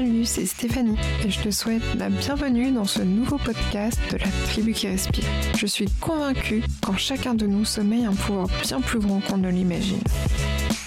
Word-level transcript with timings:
Salut, 0.00 0.24
c'est 0.24 0.46
Stéphanie 0.46 0.96
et 1.26 1.30
je 1.30 1.40
te 1.42 1.50
souhaite 1.50 1.82
la 1.98 2.08
bienvenue 2.08 2.72
dans 2.72 2.86
ce 2.86 3.02
nouveau 3.02 3.36
podcast 3.36 3.98
de 4.10 4.16
la 4.16 4.28
tribu 4.46 4.72
qui 4.72 4.88
respire. 4.88 5.26
Je 5.54 5.66
suis 5.66 5.88
convaincue 6.00 6.62
qu'en 6.80 6.96
chacun 6.96 7.34
de 7.34 7.46
nous 7.46 7.66
sommeille 7.66 8.06
un 8.06 8.14
pouvoir 8.14 8.46
bien 8.62 8.80
plus 8.80 8.98
grand 8.98 9.20
qu'on 9.20 9.36
ne 9.36 9.50
l'imagine. 9.50 10.00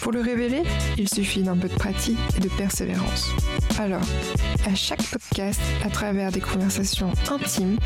Pour 0.01 0.13
le 0.13 0.21
révéler, 0.21 0.63
il 0.97 1.07
suffit 1.07 1.43
d'un 1.43 1.55
peu 1.55 1.67
de 1.67 1.75
pratique 1.75 2.17
et 2.35 2.39
de 2.39 2.49
persévérance. 2.49 3.29
Alors, 3.77 4.01
à 4.65 4.73
chaque 4.73 5.03
podcast, 5.03 5.61
à 5.85 5.89
travers 5.89 6.31
des 6.31 6.41
conversations 6.41 7.11
intimes, 7.29 7.77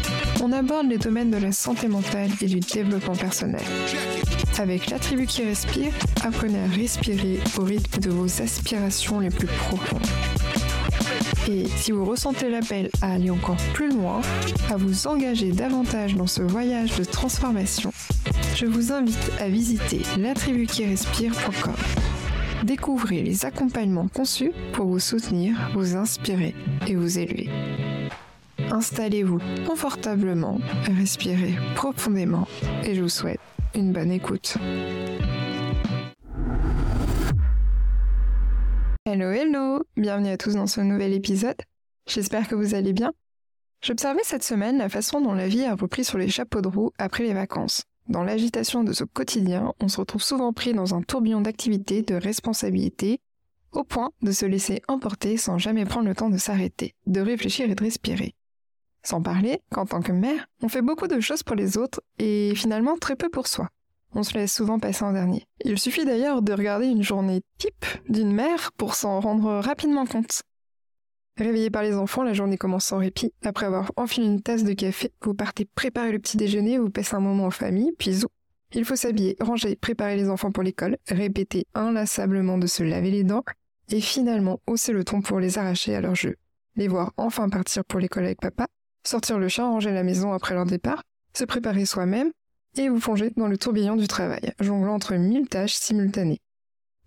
on 0.41 0.53
aborde 0.53 0.88
les 0.88 0.98
domaines 0.98 1.31
de 1.31 1.38
la 1.38 1.52
santé 1.52 1.89
mentale 1.89 2.30
et 2.39 2.45
du 2.45 2.62
développement 2.62 3.16
personnel. 3.17 3.62
Avec 4.59 4.89
la 4.89 4.98
tribu 4.98 5.25
qui 5.25 5.44
respire, 5.44 5.91
apprenez 6.23 6.59
à 6.59 6.67
respirer 6.67 7.41
au 7.57 7.63
rythme 7.63 7.99
de 7.99 8.12
vos 8.12 8.41
aspirations 8.41 9.20
les 9.20 9.30
plus 9.30 9.48
profondes. 9.48 10.07
Et 11.49 11.65
si 11.75 11.91
vous 11.91 12.05
ressentez 12.05 12.49
l'appel 12.49 12.89
à 13.01 13.13
aller 13.13 13.29
encore 13.29 13.57
plus 13.73 13.89
loin, 13.89 14.21
à 14.69 14.77
vous 14.77 15.07
engager 15.07 15.51
davantage 15.51 16.15
dans 16.15 16.27
ce 16.27 16.41
voyage 16.41 16.97
de 16.97 17.03
transformation, 17.03 17.91
je 18.55 18.65
vous 18.65 18.91
invite 18.91 19.31
à 19.39 19.47
visiter 19.47 20.01
latribuquirespire.com. 20.17 21.75
Découvrez 22.63 23.21
les 23.21 23.45
accompagnements 23.45 24.07
conçus 24.07 24.51
pour 24.73 24.87
vous 24.87 24.99
soutenir, 24.99 25.55
vous 25.73 25.95
inspirer 25.95 26.55
et 26.87 26.95
vous 26.95 27.20
élever. 27.20 27.49
Installez-vous 28.71 29.39
confortablement, 29.65 30.59
respirez 30.98 31.55
profondément 31.75 32.48
et 32.84 32.95
je 32.95 33.01
vous 33.01 33.09
souhaite 33.09 33.39
une 33.75 33.93
bonne 33.93 34.11
écoute. 34.11 34.57
Hello, 39.20 39.32
hello 39.32 39.84
Bienvenue 39.96 40.29
à 40.29 40.37
tous 40.37 40.54
dans 40.54 40.68
ce 40.68 40.79
nouvel 40.79 41.12
épisode. 41.12 41.60
J'espère 42.05 42.48
que 42.48 42.54
vous 42.54 42.76
allez 42.76 42.93
bien. 42.93 43.13
J'observais 43.82 44.21
cette 44.23 44.43
semaine 44.43 44.77
la 44.77 44.90
façon 44.90 45.21
dont 45.21 45.34
la 45.34 45.48
vie 45.48 45.63
a 45.63 45.73
repris 45.73 46.04
sur 46.04 46.20
les 46.20 46.29
chapeaux 46.29 46.62
de 46.62 46.68
roue 46.68 46.91
après 46.99 47.23
les 47.23 47.34
vacances. 47.34 47.85
Dans 48.07 48.23
l'agitation 48.23 48.84
de 48.84 48.93
ce 48.93 49.04
quotidien, 49.04 49.73
on 49.79 49.88
se 49.88 49.99
retrouve 49.99 50.21
souvent 50.21 50.54
pris 50.54 50.73
dans 50.73 50.93
un 50.93 51.01
tourbillon 51.01 51.41
d'activités, 51.41 52.04
de 52.04 52.13
responsabilités, 52.13 53.20
au 53.71 53.84
point 53.84 54.12
de 54.21 54.32
se 54.32 54.45
laisser 54.45 54.84
emporter 54.88 55.35
sans 55.38 55.57
jamais 55.57 55.85
prendre 55.85 56.07
le 56.07 56.13
temps 56.13 56.29
de 56.29 56.38
s'arrêter, 56.38 56.93
de 57.07 57.20
réfléchir 57.20 57.71
et 57.71 57.73
de 57.73 57.84
respirer. 57.84 58.35
Sans 59.01 59.23
parler 59.23 59.62
qu'en 59.71 59.88
tant 59.88 60.04
que 60.04 60.12
mère, 60.12 60.45
on 60.62 60.70
fait 60.70 60.84
beaucoup 60.84 61.07
de 61.07 61.20
choses 61.21 61.41
pour 61.41 61.55
les 61.55 61.79
autres 61.79 62.04
et 62.20 62.54
finalement 62.54 62.99
très 62.99 63.15
peu 63.15 63.29
pour 63.29 63.48
soi. 63.48 63.68
On 64.13 64.24
se 64.24 64.34
laisse 64.34 64.53
souvent 64.53 64.80
passer 64.80 65.03
en 65.03 65.13
dernier. 65.13 65.46
Il 65.63 65.78
suffit 65.78 66.06
d'ailleurs 66.06 66.41
de 66.41 66.53
regarder 66.53 66.88
une 66.88 67.03
journée 67.03 67.41
type 67.58 67.86
d'une 68.09 68.31
mère 68.31 68.72
pour 68.78 68.96
s'en 68.96 69.19
rendre 69.19 69.59
rapidement 69.59 70.06
compte. 70.06 70.41
Réveillé 71.38 71.69
par 71.69 71.84
les 71.84 71.96
enfants, 71.96 72.24
la 72.24 72.34
journée 72.34 72.58
commence 72.58 72.85
sans 72.85 72.97
répit. 72.97 73.31
Après 73.44 73.68
avoir 73.68 73.91
enfilé 73.96 74.25
une 74.25 74.41
tasse 74.41 74.63
de 74.63 74.74
café, 74.74 75.12
vous 75.22 75.35
partez 75.35 75.66
préparer 75.66 76.12
le 76.12 76.19
petit 76.19 76.35
déjeuner, 76.35 76.80
vous 76.80 76.90
passez 76.90 77.16
un 77.16 77.19
moment 77.19 77.46
en 77.46 77.52
famille, 77.52 77.91
puis 78.00 78.13
zou. 78.13 78.28
Il 78.74 78.85
faut 78.85 78.96
s'habiller, 78.96 79.38
ranger, 79.40 79.75
préparer 79.75 80.16
les 80.16 80.30
enfants 80.30 80.52
pour 80.52 80.63
l'école, 80.63 80.97
répéter 81.08 81.68
inlassablement 81.75 82.58
de 82.58 82.68
se 82.68 82.84
laver 82.84 83.12
les 83.12 83.24
dents, 83.24 83.44
et 83.90 84.02
finalement 84.02 84.59
hausser 84.68 84.94
le 84.94 85.03
ton 85.03 85.22
pour 85.22 85.40
les 85.40 85.58
arracher 85.58 85.96
à 85.96 86.02
leur 86.02 86.16
jeu. 86.16 86.35
Les 86.75 86.88
voir 86.88 87.13
enfin 87.18 87.50
partir 87.50 87.85
pour 87.85 88.00
l'école 88.00 88.25
avec 88.25 88.41
papa, 88.41 88.68
sortir 89.06 89.38
le 89.38 89.47
chat, 89.47 89.63
ranger 89.63 89.91
la 89.91 90.03
maison 90.03 90.34
après 90.34 90.56
leur 90.56 90.66
départ, 90.66 91.03
se 91.34 91.46
préparer 91.46 91.85
soi-même, 91.85 92.31
et 92.75 92.90
vous 92.90 93.00
plonger 93.00 93.31
dans 93.35 93.47
le 93.47 93.57
tourbillon 93.57 93.96
du 93.96 94.07
travail, 94.07 94.53
jonglant 94.59 94.96
entre 94.96 95.16
mille 95.16 95.47
tâches 95.47 95.73
simultanées. 95.73 96.41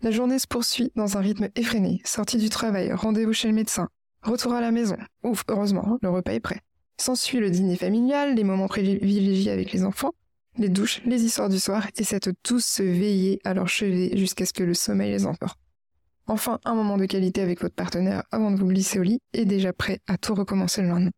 La 0.03 0.11
journée 0.11 0.39
se 0.39 0.47
poursuit 0.47 0.92
dans 0.97 1.16
un 1.16 1.20
rythme 1.20 1.48
effréné, 1.56 2.00
sortie 2.04 2.38
du 2.38 2.48
travail, 2.48 2.93
rendez-vous 2.93 3.32
chez 3.32 3.48
le 3.48 3.54
médecin, 3.54 3.88
retour 4.22 4.53
à 4.53 4.60
la 4.60 4.71
maison. 4.71 4.97
Ouf, 5.22 5.44
heureusement, 5.48 5.98
le 6.00 6.09
repas 6.09 6.32
est 6.32 6.41
prêt. 6.41 6.60
S'ensuit 6.98 7.38
le 7.38 7.50
dîner 7.50 7.76
familial, 7.76 8.34
les 8.34 8.44
moments 8.44 8.69
privilégiés 8.69 9.53
avec 9.53 9.72
les 9.72 9.84
enfants, 9.84 10.12
les 10.56 10.69
douches, 10.69 11.03
les 11.04 11.25
histoires 11.25 11.48
du 11.48 11.59
soir 11.59 11.87
et 11.97 12.04
cette 12.04 12.31
douce 12.48 12.81
veillée 12.81 13.41
à 13.44 13.54
leur 13.54 13.69
chevet 13.69 14.16
jusqu'à 14.16 14.47
ce 14.47 14.53
que 14.53 14.62
le 14.62 14.75
sommeil 14.75 15.10
les 15.10 15.27
emporte. 15.27 15.59
Enfin, 16.27 16.60
un 16.65 16.75
moment 16.75 16.97
de 16.97 17.06
qualité 17.06 17.41
avec 17.41 17.60
votre 17.60 17.75
partenaire 17.75 18.22
avant 18.31 18.50
de 18.50 18.56
vous 18.56 18.66
glisser 18.66 18.98
au 18.98 19.03
lit 19.03 19.21
et 19.32 19.44
déjà 19.44 19.72
prêt 19.72 20.00
à 20.06 20.16
tout 20.16 20.34
recommencer 20.34 20.82
le 20.82 20.88
lendemain. 20.88 21.10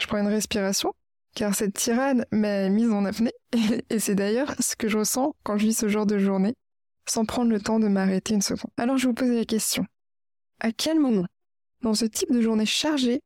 Je 0.00 0.06
prends 0.06 0.18
une 0.18 0.26
respiration 0.26 0.92
car 1.34 1.54
cette 1.54 1.74
tirade 1.74 2.26
m'a 2.32 2.68
mise 2.68 2.90
en 2.90 3.04
apnée, 3.04 3.32
et 3.90 3.98
c'est 3.98 4.14
d'ailleurs 4.14 4.54
ce 4.60 4.76
que 4.76 4.88
je 4.88 4.98
ressens 4.98 5.34
quand 5.42 5.56
je 5.56 5.66
vis 5.66 5.78
ce 5.78 5.88
genre 5.88 6.06
de 6.06 6.18
journée, 6.18 6.54
sans 7.06 7.24
prendre 7.24 7.50
le 7.50 7.60
temps 7.60 7.80
de 7.80 7.88
m'arrêter 7.88 8.34
une 8.34 8.42
seconde. 8.42 8.70
Alors 8.76 8.98
je 8.98 9.08
vous 9.08 9.14
pose 9.14 9.30
la 9.30 9.44
question, 9.44 9.86
à 10.60 10.72
quel 10.72 10.98
moment, 10.98 11.26
dans 11.82 11.94
ce 11.94 12.04
type 12.04 12.32
de 12.32 12.40
journée 12.40 12.66
chargée, 12.66 13.20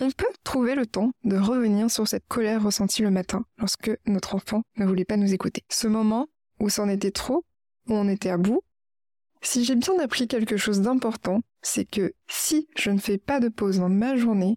on 0.00 0.10
peut 0.10 0.26
trouver 0.44 0.74
le 0.74 0.86
temps 0.86 1.10
de 1.24 1.36
revenir 1.36 1.90
sur 1.90 2.08
cette 2.08 2.26
colère 2.26 2.62
ressentie 2.62 3.02
le 3.02 3.10
matin 3.10 3.44
lorsque 3.58 3.90
notre 4.06 4.34
enfant 4.34 4.62
ne 4.78 4.86
voulait 4.86 5.04
pas 5.04 5.18
nous 5.18 5.34
écouter? 5.34 5.62
Ce 5.68 5.86
moment 5.86 6.28
où 6.58 6.70
c'en 6.70 6.88
était 6.88 7.10
trop, 7.10 7.44
où 7.86 7.94
on 7.94 8.08
était 8.08 8.30
à 8.30 8.38
bout, 8.38 8.62
si 9.42 9.64
j'ai 9.64 9.74
bien 9.74 9.98
appris 9.98 10.26
quelque 10.26 10.56
chose 10.56 10.80
d'important, 10.80 11.40
c'est 11.62 11.84
que 11.84 12.14
si 12.28 12.68
je 12.76 12.90
ne 12.90 12.98
fais 12.98 13.18
pas 13.18 13.40
de 13.40 13.48
pause 13.48 13.78
dans 13.78 13.88
ma 13.90 14.16
journée, 14.16 14.56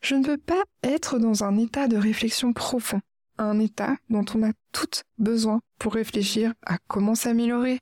je 0.00 0.14
ne 0.14 0.26
veux 0.26 0.38
pas 0.38 0.62
être 0.82 1.18
dans 1.18 1.44
un 1.44 1.56
état 1.58 1.88
de 1.88 1.96
réflexion 1.96 2.52
profond, 2.52 3.00
un 3.38 3.58
état 3.58 3.96
dont 4.08 4.24
on 4.34 4.42
a 4.42 4.52
toutes 4.72 5.04
besoin 5.18 5.60
pour 5.78 5.94
réfléchir 5.94 6.54
à 6.66 6.78
comment 6.88 7.14
s'améliorer, 7.14 7.78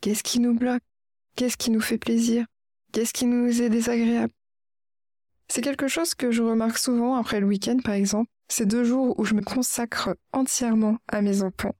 qu'est-ce 0.00 0.22
qui 0.22 0.40
nous 0.40 0.54
bloque, 0.54 0.82
qu'est-ce 1.36 1.56
qui 1.56 1.70
nous 1.70 1.80
fait 1.80 1.98
plaisir, 1.98 2.46
qu'est-ce 2.92 3.12
qui 3.12 3.26
nous 3.26 3.62
est 3.62 3.70
désagréable? 3.70 4.32
C'est 5.48 5.62
quelque 5.62 5.88
chose 5.88 6.14
que 6.14 6.30
je 6.30 6.42
remarque 6.42 6.78
souvent 6.78 7.16
après 7.16 7.40
le 7.40 7.46
week-end 7.46 7.78
par 7.82 7.94
exemple, 7.94 8.30
ces 8.48 8.66
deux 8.66 8.84
jours 8.84 9.18
où 9.18 9.24
je 9.24 9.34
me 9.34 9.42
consacre 9.42 10.16
entièrement 10.32 10.98
à 11.08 11.22
mes 11.22 11.42
enfants. 11.42 11.74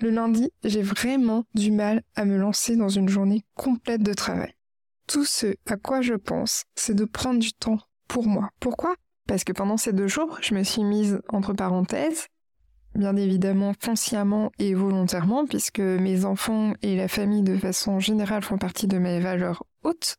Le 0.00 0.10
lundi, 0.10 0.50
j'ai 0.64 0.82
vraiment 0.82 1.44
du 1.54 1.70
mal 1.70 2.02
à 2.16 2.24
me 2.24 2.36
lancer 2.36 2.76
dans 2.76 2.88
une 2.88 3.08
journée 3.08 3.44
complète 3.54 4.02
de 4.02 4.12
travail. 4.12 4.54
Tout 5.06 5.24
ce 5.24 5.54
à 5.66 5.76
quoi 5.76 6.00
je 6.00 6.14
pense, 6.14 6.64
c'est 6.74 6.94
de 6.94 7.04
prendre 7.04 7.38
du 7.38 7.52
temps 7.52 7.78
pour 8.08 8.26
moi. 8.26 8.50
Pourquoi? 8.58 8.94
Parce 9.26 9.44
que 9.44 9.52
pendant 9.52 9.76
ces 9.76 9.92
deux 9.92 10.08
jours, 10.08 10.38
je 10.40 10.54
me 10.54 10.62
suis 10.62 10.84
mise 10.84 11.20
entre 11.28 11.52
parenthèses, 11.52 12.26
bien 12.94 13.16
évidemment 13.16 13.72
foncièrement 13.80 14.50
et 14.58 14.74
volontairement, 14.74 15.46
puisque 15.46 15.80
mes 15.80 16.24
enfants 16.24 16.74
et 16.82 16.96
la 16.96 17.08
famille 17.08 17.42
de 17.42 17.56
façon 17.56 18.00
générale 18.00 18.42
font 18.42 18.58
partie 18.58 18.86
de 18.86 18.98
mes 18.98 19.20
valeurs 19.20 19.64
hautes, 19.82 20.16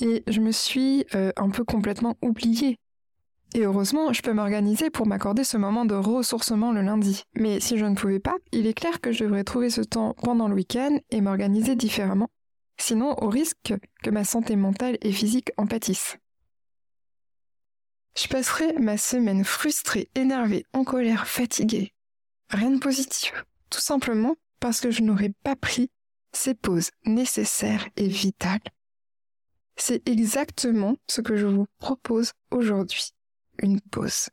et 0.00 0.22
je 0.26 0.40
me 0.40 0.52
suis 0.52 1.04
euh, 1.14 1.32
un 1.36 1.50
peu 1.50 1.64
complètement 1.64 2.16
oubliée. 2.22 2.78
Et 3.54 3.64
heureusement, 3.64 4.12
je 4.12 4.22
peux 4.22 4.32
m'organiser 4.32 4.90
pour 4.90 5.06
m'accorder 5.06 5.42
ce 5.42 5.56
moment 5.56 5.84
de 5.84 5.94
ressourcement 5.94 6.72
le 6.72 6.82
lundi. 6.82 7.24
Mais 7.34 7.58
si 7.58 7.78
je 7.78 7.84
ne 7.84 7.96
pouvais 7.96 8.20
pas, 8.20 8.36
il 8.52 8.66
est 8.66 8.74
clair 8.74 9.00
que 9.00 9.10
je 9.10 9.24
devrais 9.24 9.42
trouver 9.42 9.70
ce 9.70 9.80
temps 9.80 10.14
pendant 10.22 10.46
le 10.46 10.54
week-end 10.54 10.98
et 11.10 11.20
m'organiser 11.20 11.74
différemment, 11.74 12.28
sinon 12.78 13.16
au 13.22 13.28
risque 13.28 13.74
que 14.02 14.10
ma 14.10 14.24
santé 14.24 14.54
mentale 14.54 14.98
et 15.02 15.10
physique 15.10 15.50
en 15.56 15.66
pâtissent. 15.66 16.16
Je 18.16 18.28
passerai 18.28 18.72
ma 18.74 18.98
semaine 18.98 19.44
frustrée, 19.44 20.10
énervée, 20.14 20.66
en 20.72 20.84
colère, 20.84 21.26
fatiguée. 21.26 21.92
Rien 22.50 22.70
de 22.70 22.78
positif. 22.78 23.32
Tout 23.70 23.80
simplement 23.80 24.36
parce 24.58 24.80
que 24.80 24.90
je 24.90 25.02
n'aurais 25.02 25.32
pas 25.42 25.56
pris 25.56 25.90
ces 26.32 26.54
pauses 26.54 26.90
nécessaires 27.04 27.88
et 27.96 28.08
vitales. 28.08 28.60
C'est 29.76 30.06
exactement 30.08 30.96
ce 31.08 31.20
que 31.20 31.36
je 31.36 31.46
vous 31.46 31.66
propose 31.78 32.32
aujourd'hui. 32.50 33.12
Une 33.62 33.80
pause. 33.80 34.28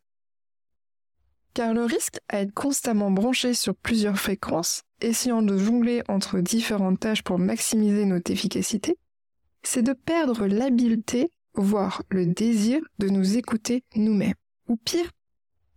Car 1.53 1.73
le 1.73 1.85
risque 1.85 2.19
à 2.29 2.41
être 2.41 2.53
constamment 2.53 3.11
branché 3.11 3.53
sur 3.53 3.75
plusieurs 3.75 4.19
fréquences, 4.19 4.83
essayant 5.01 5.41
de 5.41 5.57
jongler 5.57 6.03
entre 6.07 6.39
différentes 6.39 6.99
tâches 6.99 7.23
pour 7.23 7.39
maximiser 7.39 8.05
notre 8.05 8.31
efficacité, 8.31 8.97
c'est 9.63 9.81
de 9.81 9.93
perdre 9.93 10.45
l'habileté 10.45 11.31
voire 11.57 12.03
le 12.09 12.25
désir 12.25 12.79
de 12.99 13.09
nous 13.09 13.37
écouter 13.37 13.83
nous-mêmes. 13.95 14.33
Ou 14.67 14.75
pire, 14.77 15.11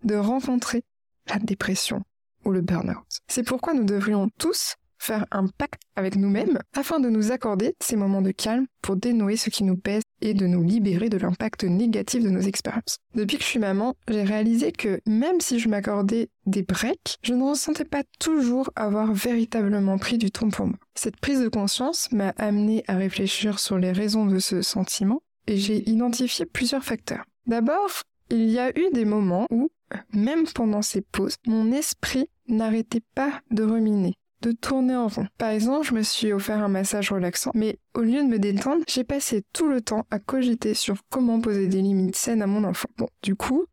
de 0.05 0.15
rencontrer 0.15 0.83
la 1.29 1.39
dépression 1.39 2.03
ou 2.45 2.51
le 2.51 2.61
burn-out. 2.61 3.21
C'est 3.29 3.43
pourquoi 3.43 3.75
nous 3.75 3.85
devrions 3.85 4.31
tous 4.39 4.77
faire 5.01 5.27
un 5.31 5.47
pacte 5.47 5.81
avec 5.97 6.17
nous-mêmes 6.17 6.59
afin 6.75 7.01
de 7.01 7.09
nous 7.09 7.33
accorder 7.33 7.75
ces 7.81 7.97
moments 7.97 8.23
de 8.23 8.31
calme 8.31 8.67
pour 8.83 8.97
dénouer 8.97 9.37
ce 9.37 9.51
qui 9.51 9.65
nous 9.65 9.77
pèse 9.77 10.03
et 10.21 10.35
de 10.35 10.47
nous 10.47 10.63
libérer 10.63 11.09
de 11.09 11.17
l'impact 11.17 11.65
négatif 11.65 12.23
de 12.23 12.29
nos 12.29 12.41
expériences. 12.41 12.99
Depuis 13.15 13.39
que 13.39 13.43
je 13.43 13.49
suis 13.49 13.59
maman, 13.59 13.95
j'ai 14.09 14.23
réalisé 14.23 14.73
que 14.73 15.01
même 15.07 15.41
si 15.41 15.59
je 15.59 15.69
m'accordais 15.69 16.29
des 16.45 16.63
breaks, 16.63 17.17
je 17.23 17.33
ne 17.33 17.45
ressentais 17.45 17.87
pas 17.87 18.03
toujours 18.19 18.71
avoir 18.77 19.13
véritablement 19.13 19.97
pris 19.97 20.19
du 20.19 20.31
temps 20.31 20.51
pour 20.51 20.67
moi. 20.67 20.77
Cette 20.95 21.19
prise 21.19 21.41
de 21.41 21.49
conscience 21.49 22.13
m'a 22.13 22.35
amené 22.37 22.85
à 22.87 22.97
réfléchir 22.97 23.59
sur 23.59 23.79
les 23.79 23.93
raisons 23.93 24.27
de 24.27 24.39
ce 24.39 24.61
sentiment 24.61 25.23
j'ai 25.57 25.89
identifié 25.89 26.47
plusieurs 26.47 26.85
facteurs. 26.85 27.25
D'abord, 27.47 27.91
il 28.31 28.51
y 28.51 28.59
a 28.59 28.71
eu 28.79 28.91
des 28.93 29.05
moments 29.05 29.47
où, 29.51 29.71
même 30.13 30.45
pendant 30.55 30.83
ces 30.83 31.01
pauses, 31.01 31.37
mon 31.47 31.73
esprit 31.73 32.29
n'arrêtait 32.49 33.03
pas 33.15 33.41
de 33.51 33.63
ruminer. 33.63 34.15
de 34.43 34.53
tourner 34.53 34.97
en 34.97 35.09
rond. 35.09 35.27
Par 35.39 35.51
exemple, 35.51 35.87
je 35.87 35.95
me 35.95 36.03
suis 36.03 36.33
offert 36.33 36.63
un 36.63 36.69
massage 36.69 37.13
relaxant, 37.13 37.51
mais 37.55 37.79
au 37.95 38.01
lieu 38.01 38.23
de 38.23 38.29
me 38.29 38.39
détendre, 38.39 38.83
j'ai 38.89 39.05
passé 39.05 39.43
tout 39.53 39.69
le 39.69 39.81
temps 39.81 40.07
à 40.11 40.19
cogiter 40.19 40.75
sur 40.75 40.97
comment 41.11 41.41
poser 41.41 41.67
des 41.67 41.83
limites 41.83 42.17
saines 42.17 42.43
à 42.43 42.47
mon 42.47 42.65
enfant. 42.65 42.89
Du 43.23 43.35
coup, 43.35 43.67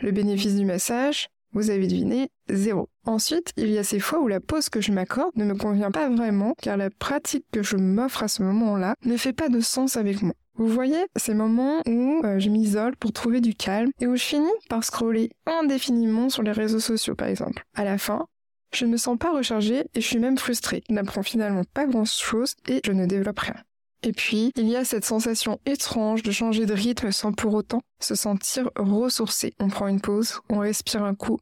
le 0.00 0.10
bénéfice 0.10 0.56
du 0.56 0.64
massage, 0.64 1.28
vous 1.52 1.70
avez 1.70 1.86
deviné, 1.86 2.30
zéro. 2.48 2.88
Ensuite, 3.06 3.52
il 3.56 3.70
y 3.70 3.78
a 3.78 3.84
ces 3.84 4.00
fois 4.00 4.20
où 4.20 4.28
la 4.28 4.40
pause 4.40 4.68
que 4.68 4.80
je 4.80 4.92
m'accorde 4.92 5.34
ne 5.36 5.44
me 5.44 5.54
convient 5.54 5.90
pas 5.90 6.10
vraiment, 6.10 6.54
car 6.60 6.76
la 6.76 6.90
pratique 6.90 7.46
que 7.52 7.62
je 7.62 7.76
m'offre 7.76 8.22
à 8.22 8.28
ce 8.28 8.42
moment-là 8.42 8.94
ne 9.04 9.16
fait 9.16 9.32
pas 9.32 9.48
de 9.48 9.60
sens 9.60 9.96
avec 9.96 10.20
moi. 10.22 10.34
Vous 10.58 10.66
voyez, 10.66 11.06
ces 11.14 11.34
moments 11.34 11.82
où 11.86 12.20
euh, 12.24 12.40
je 12.40 12.48
m'isole 12.48 12.96
pour 12.96 13.12
trouver 13.12 13.40
du 13.40 13.54
calme 13.54 13.92
et 14.00 14.08
où 14.08 14.16
je 14.16 14.24
finis 14.24 14.48
par 14.68 14.82
scroller 14.82 15.30
indéfiniment 15.46 16.30
sur 16.30 16.42
les 16.42 16.50
réseaux 16.50 16.80
sociaux 16.80 17.14
par 17.14 17.28
exemple. 17.28 17.62
À 17.76 17.84
la 17.84 17.96
fin, 17.96 18.26
je 18.74 18.84
ne 18.84 18.90
me 18.90 18.96
sens 18.96 19.16
pas 19.16 19.32
rechargée 19.32 19.86
et 19.94 20.00
je 20.00 20.06
suis 20.06 20.18
même 20.18 20.36
frustrée. 20.36 20.82
Je 20.88 20.94
n'apprends 20.94 21.22
finalement 21.22 21.62
pas 21.62 21.86
grand 21.86 22.04
chose 22.04 22.56
et 22.66 22.80
je 22.84 22.90
ne 22.90 23.06
développe 23.06 23.38
rien. 23.38 23.54
Et 24.02 24.12
puis, 24.12 24.50
il 24.56 24.68
y 24.68 24.74
a 24.74 24.84
cette 24.84 25.04
sensation 25.04 25.60
étrange 25.64 26.24
de 26.24 26.32
changer 26.32 26.66
de 26.66 26.74
rythme 26.74 27.12
sans 27.12 27.32
pour 27.32 27.54
autant 27.54 27.82
se 28.00 28.16
sentir 28.16 28.68
ressourcé. 28.76 29.54
On 29.60 29.68
prend 29.68 29.86
une 29.86 30.00
pause, 30.00 30.40
on 30.48 30.58
respire 30.58 31.04
un 31.04 31.14
coup. 31.14 31.38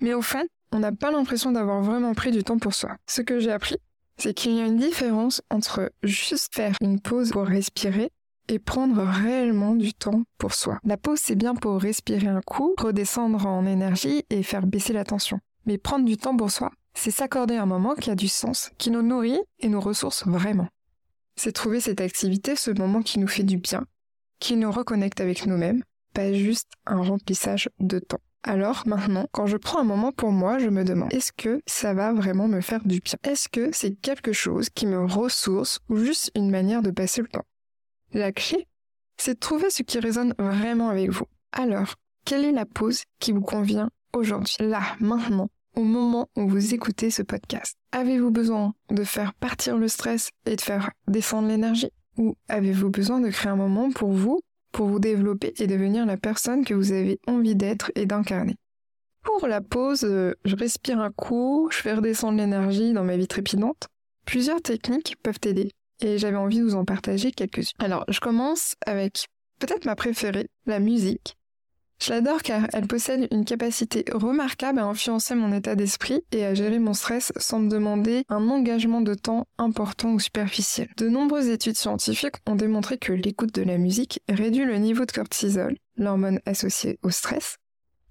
Mais 0.00 0.12
au 0.12 0.22
fait, 0.22 0.48
on 0.70 0.80
n'a 0.80 0.92
pas 0.92 1.10
l'impression 1.10 1.50
d'avoir 1.50 1.80
vraiment 1.80 2.12
pris 2.12 2.30
du 2.30 2.44
temps 2.44 2.58
pour 2.58 2.74
soi. 2.74 2.96
Ce 3.06 3.22
que 3.22 3.40
j'ai 3.40 3.52
appris, 3.52 3.78
c'est 4.18 4.34
qu'il 4.34 4.52
y 4.52 4.60
a 4.60 4.66
une 4.66 4.76
différence 4.76 5.40
entre 5.48 5.90
juste 6.02 6.54
faire 6.54 6.74
une 6.82 7.00
pause 7.00 7.30
pour 7.30 7.46
respirer 7.46 8.10
et 8.50 8.58
prendre 8.58 9.00
réellement 9.00 9.76
du 9.76 9.94
temps 9.94 10.24
pour 10.36 10.54
soi. 10.54 10.80
La 10.82 10.96
pause, 10.96 11.20
c'est 11.22 11.36
bien 11.36 11.54
pour 11.54 11.80
respirer 11.80 12.26
un 12.26 12.40
coup, 12.40 12.74
redescendre 12.76 13.46
en 13.46 13.64
énergie 13.64 14.24
et 14.28 14.42
faire 14.42 14.66
baisser 14.66 14.92
la 14.92 15.04
tension. 15.04 15.38
Mais 15.66 15.78
prendre 15.78 16.04
du 16.04 16.16
temps 16.16 16.36
pour 16.36 16.50
soi, 16.50 16.72
c'est 16.92 17.12
s'accorder 17.12 17.54
un 17.54 17.66
moment 17.66 17.94
qui 17.94 18.10
a 18.10 18.16
du 18.16 18.26
sens, 18.26 18.72
qui 18.76 18.90
nous 18.90 19.02
nourrit 19.02 19.38
et 19.60 19.68
nous 19.68 19.80
ressource 19.80 20.26
vraiment. 20.26 20.66
C'est 21.36 21.52
trouver 21.52 21.80
cette 21.80 22.00
activité, 22.00 22.56
ce 22.56 22.72
moment 22.72 23.02
qui 23.02 23.20
nous 23.20 23.28
fait 23.28 23.44
du 23.44 23.56
bien, 23.56 23.86
qui 24.40 24.56
nous 24.56 24.72
reconnecte 24.72 25.20
avec 25.20 25.46
nous-mêmes, 25.46 25.84
pas 26.12 26.32
juste 26.32 26.72
un 26.86 27.00
remplissage 27.02 27.68
de 27.78 28.00
temps. 28.00 28.20
Alors 28.42 28.82
maintenant, 28.84 29.26
quand 29.30 29.46
je 29.46 29.58
prends 29.58 29.78
un 29.78 29.84
moment 29.84 30.10
pour 30.10 30.32
moi, 30.32 30.58
je 30.58 30.70
me 30.70 30.82
demande, 30.82 31.14
est-ce 31.14 31.30
que 31.30 31.60
ça 31.66 31.94
va 31.94 32.12
vraiment 32.12 32.48
me 32.48 32.60
faire 32.60 32.84
du 32.84 32.98
bien? 32.98 33.14
Est-ce 33.22 33.48
que 33.48 33.70
c'est 33.72 33.94
quelque 33.94 34.32
chose 34.32 34.70
qui 34.70 34.86
me 34.86 35.04
ressource 35.04 35.78
ou 35.88 35.98
juste 35.98 36.32
une 36.34 36.50
manière 36.50 36.82
de 36.82 36.90
passer 36.90 37.20
le 37.20 37.28
temps? 37.28 37.44
La 38.12 38.32
clé, 38.32 38.66
c'est 39.16 39.34
de 39.34 39.38
trouver 39.38 39.70
ce 39.70 39.82
qui 39.82 39.98
résonne 39.98 40.34
vraiment 40.38 40.88
avec 40.88 41.10
vous. 41.10 41.26
Alors, 41.52 41.94
quelle 42.24 42.44
est 42.44 42.52
la 42.52 42.66
pause 42.66 43.02
qui 43.18 43.32
vous 43.32 43.40
convient 43.40 43.90
aujourd'hui, 44.12 44.56
là, 44.60 44.82
maintenant, 45.00 45.48
au 45.76 45.82
moment 45.82 46.28
où 46.36 46.48
vous 46.48 46.74
écoutez 46.74 47.10
ce 47.10 47.22
podcast? 47.22 47.76
Avez-vous 47.92 48.30
besoin 48.30 48.74
de 48.90 49.04
faire 49.04 49.34
partir 49.34 49.76
le 49.76 49.88
stress 49.88 50.30
et 50.46 50.56
de 50.56 50.60
faire 50.60 50.90
descendre 51.08 51.48
l'énergie? 51.48 51.90
Ou 52.18 52.36
avez-vous 52.48 52.90
besoin 52.90 53.20
de 53.20 53.30
créer 53.30 53.50
un 53.50 53.56
moment 53.56 53.90
pour 53.90 54.12
vous, 54.12 54.40
pour 54.72 54.88
vous 54.88 54.98
développer 54.98 55.54
et 55.58 55.66
devenir 55.66 56.06
la 56.06 56.16
personne 56.16 56.64
que 56.64 56.74
vous 56.74 56.92
avez 56.92 57.18
envie 57.26 57.54
d'être 57.54 57.90
et 57.94 58.06
d'incarner? 58.06 58.56
Pour 59.22 59.46
la 59.46 59.60
pause, 59.60 60.04
euh, 60.04 60.34
je 60.44 60.56
respire 60.56 60.98
un 60.98 61.10
coup, 61.10 61.68
je 61.70 61.76
fais 61.76 61.92
redescendre 61.92 62.38
l'énergie 62.38 62.92
dans 62.92 63.04
ma 63.04 63.16
vie 63.16 63.28
trépidante. 63.28 63.88
Plusieurs 64.24 64.62
techniques 64.62 65.16
peuvent 65.22 65.40
aider 65.44 65.70
et 66.00 66.18
j'avais 66.18 66.36
envie 66.36 66.58
de 66.58 66.64
vous 66.64 66.74
en 66.74 66.84
partager 66.84 67.32
quelques-unes. 67.32 67.76
Alors, 67.78 68.04
je 68.08 68.20
commence 68.20 68.74
avec 68.86 69.26
peut-être 69.58 69.84
ma 69.84 69.94
préférée, 69.94 70.48
la 70.66 70.80
musique. 70.80 71.36
Je 72.02 72.14
l'adore 72.14 72.40
car 72.42 72.66
elle 72.72 72.86
possède 72.86 73.28
une 73.30 73.44
capacité 73.44 74.06
remarquable 74.10 74.78
à 74.78 74.86
influencer 74.86 75.34
mon 75.34 75.52
état 75.52 75.74
d'esprit 75.74 76.22
et 76.32 76.46
à 76.46 76.54
gérer 76.54 76.78
mon 76.78 76.94
stress 76.94 77.30
sans 77.36 77.58
me 77.58 77.68
demander 77.68 78.24
un 78.30 78.48
engagement 78.48 79.02
de 79.02 79.12
temps 79.12 79.46
important 79.58 80.12
ou 80.12 80.18
superficiel. 80.18 80.88
De 80.96 81.10
nombreuses 81.10 81.48
études 81.48 81.76
scientifiques 81.76 82.36
ont 82.46 82.54
démontré 82.54 82.96
que 82.96 83.12
l'écoute 83.12 83.54
de 83.54 83.62
la 83.62 83.76
musique 83.76 84.22
réduit 84.30 84.64
le 84.64 84.78
niveau 84.78 85.04
de 85.04 85.12
cortisol, 85.12 85.76
l'hormone 85.96 86.40
associée 86.46 86.98
au 87.02 87.10
stress, 87.10 87.58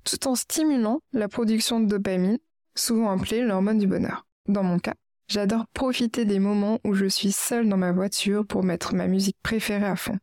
tout 0.03 0.27
en 0.27 0.35
stimulant 0.35 1.01
la 1.11 1.27
production 1.27 1.79
de 1.79 1.87
dopamine, 1.87 2.37
souvent 2.75 3.09
appelée 3.09 3.41
l'hormone 3.41 3.79
du 3.79 3.87
bonheur. 3.87 4.27
Dans 4.47 4.63
mon 4.63 4.77
cas, 4.77 4.93
J'adore 5.29 5.67
profiter 5.67 6.25
des 6.25 6.39
moments 6.39 6.79
où 6.83 6.95
je 6.95 7.05
suis 7.05 7.31
seule 7.31 7.69
dans 7.69 7.77
ma 7.77 7.91
voiture 7.91 8.47
pour 8.47 8.63
mettre 8.63 8.95
ma 8.95 9.05
musique 9.05 9.37
préférée 9.43 9.85
à 9.85 9.95
fond. 9.95 10.17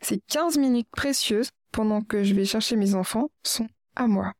Ces 0.00 0.22
15 0.26 0.56
minutes 0.56 0.88
précieuses 0.90 1.50
pendant 1.70 2.00
que 2.00 2.24
je 2.24 2.32
vais 2.32 2.46
chercher 2.46 2.76
mes 2.76 2.94
enfants 2.94 3.28
sont 3.42 3.68
à 3.94 4.06
moi. 4.06 4.32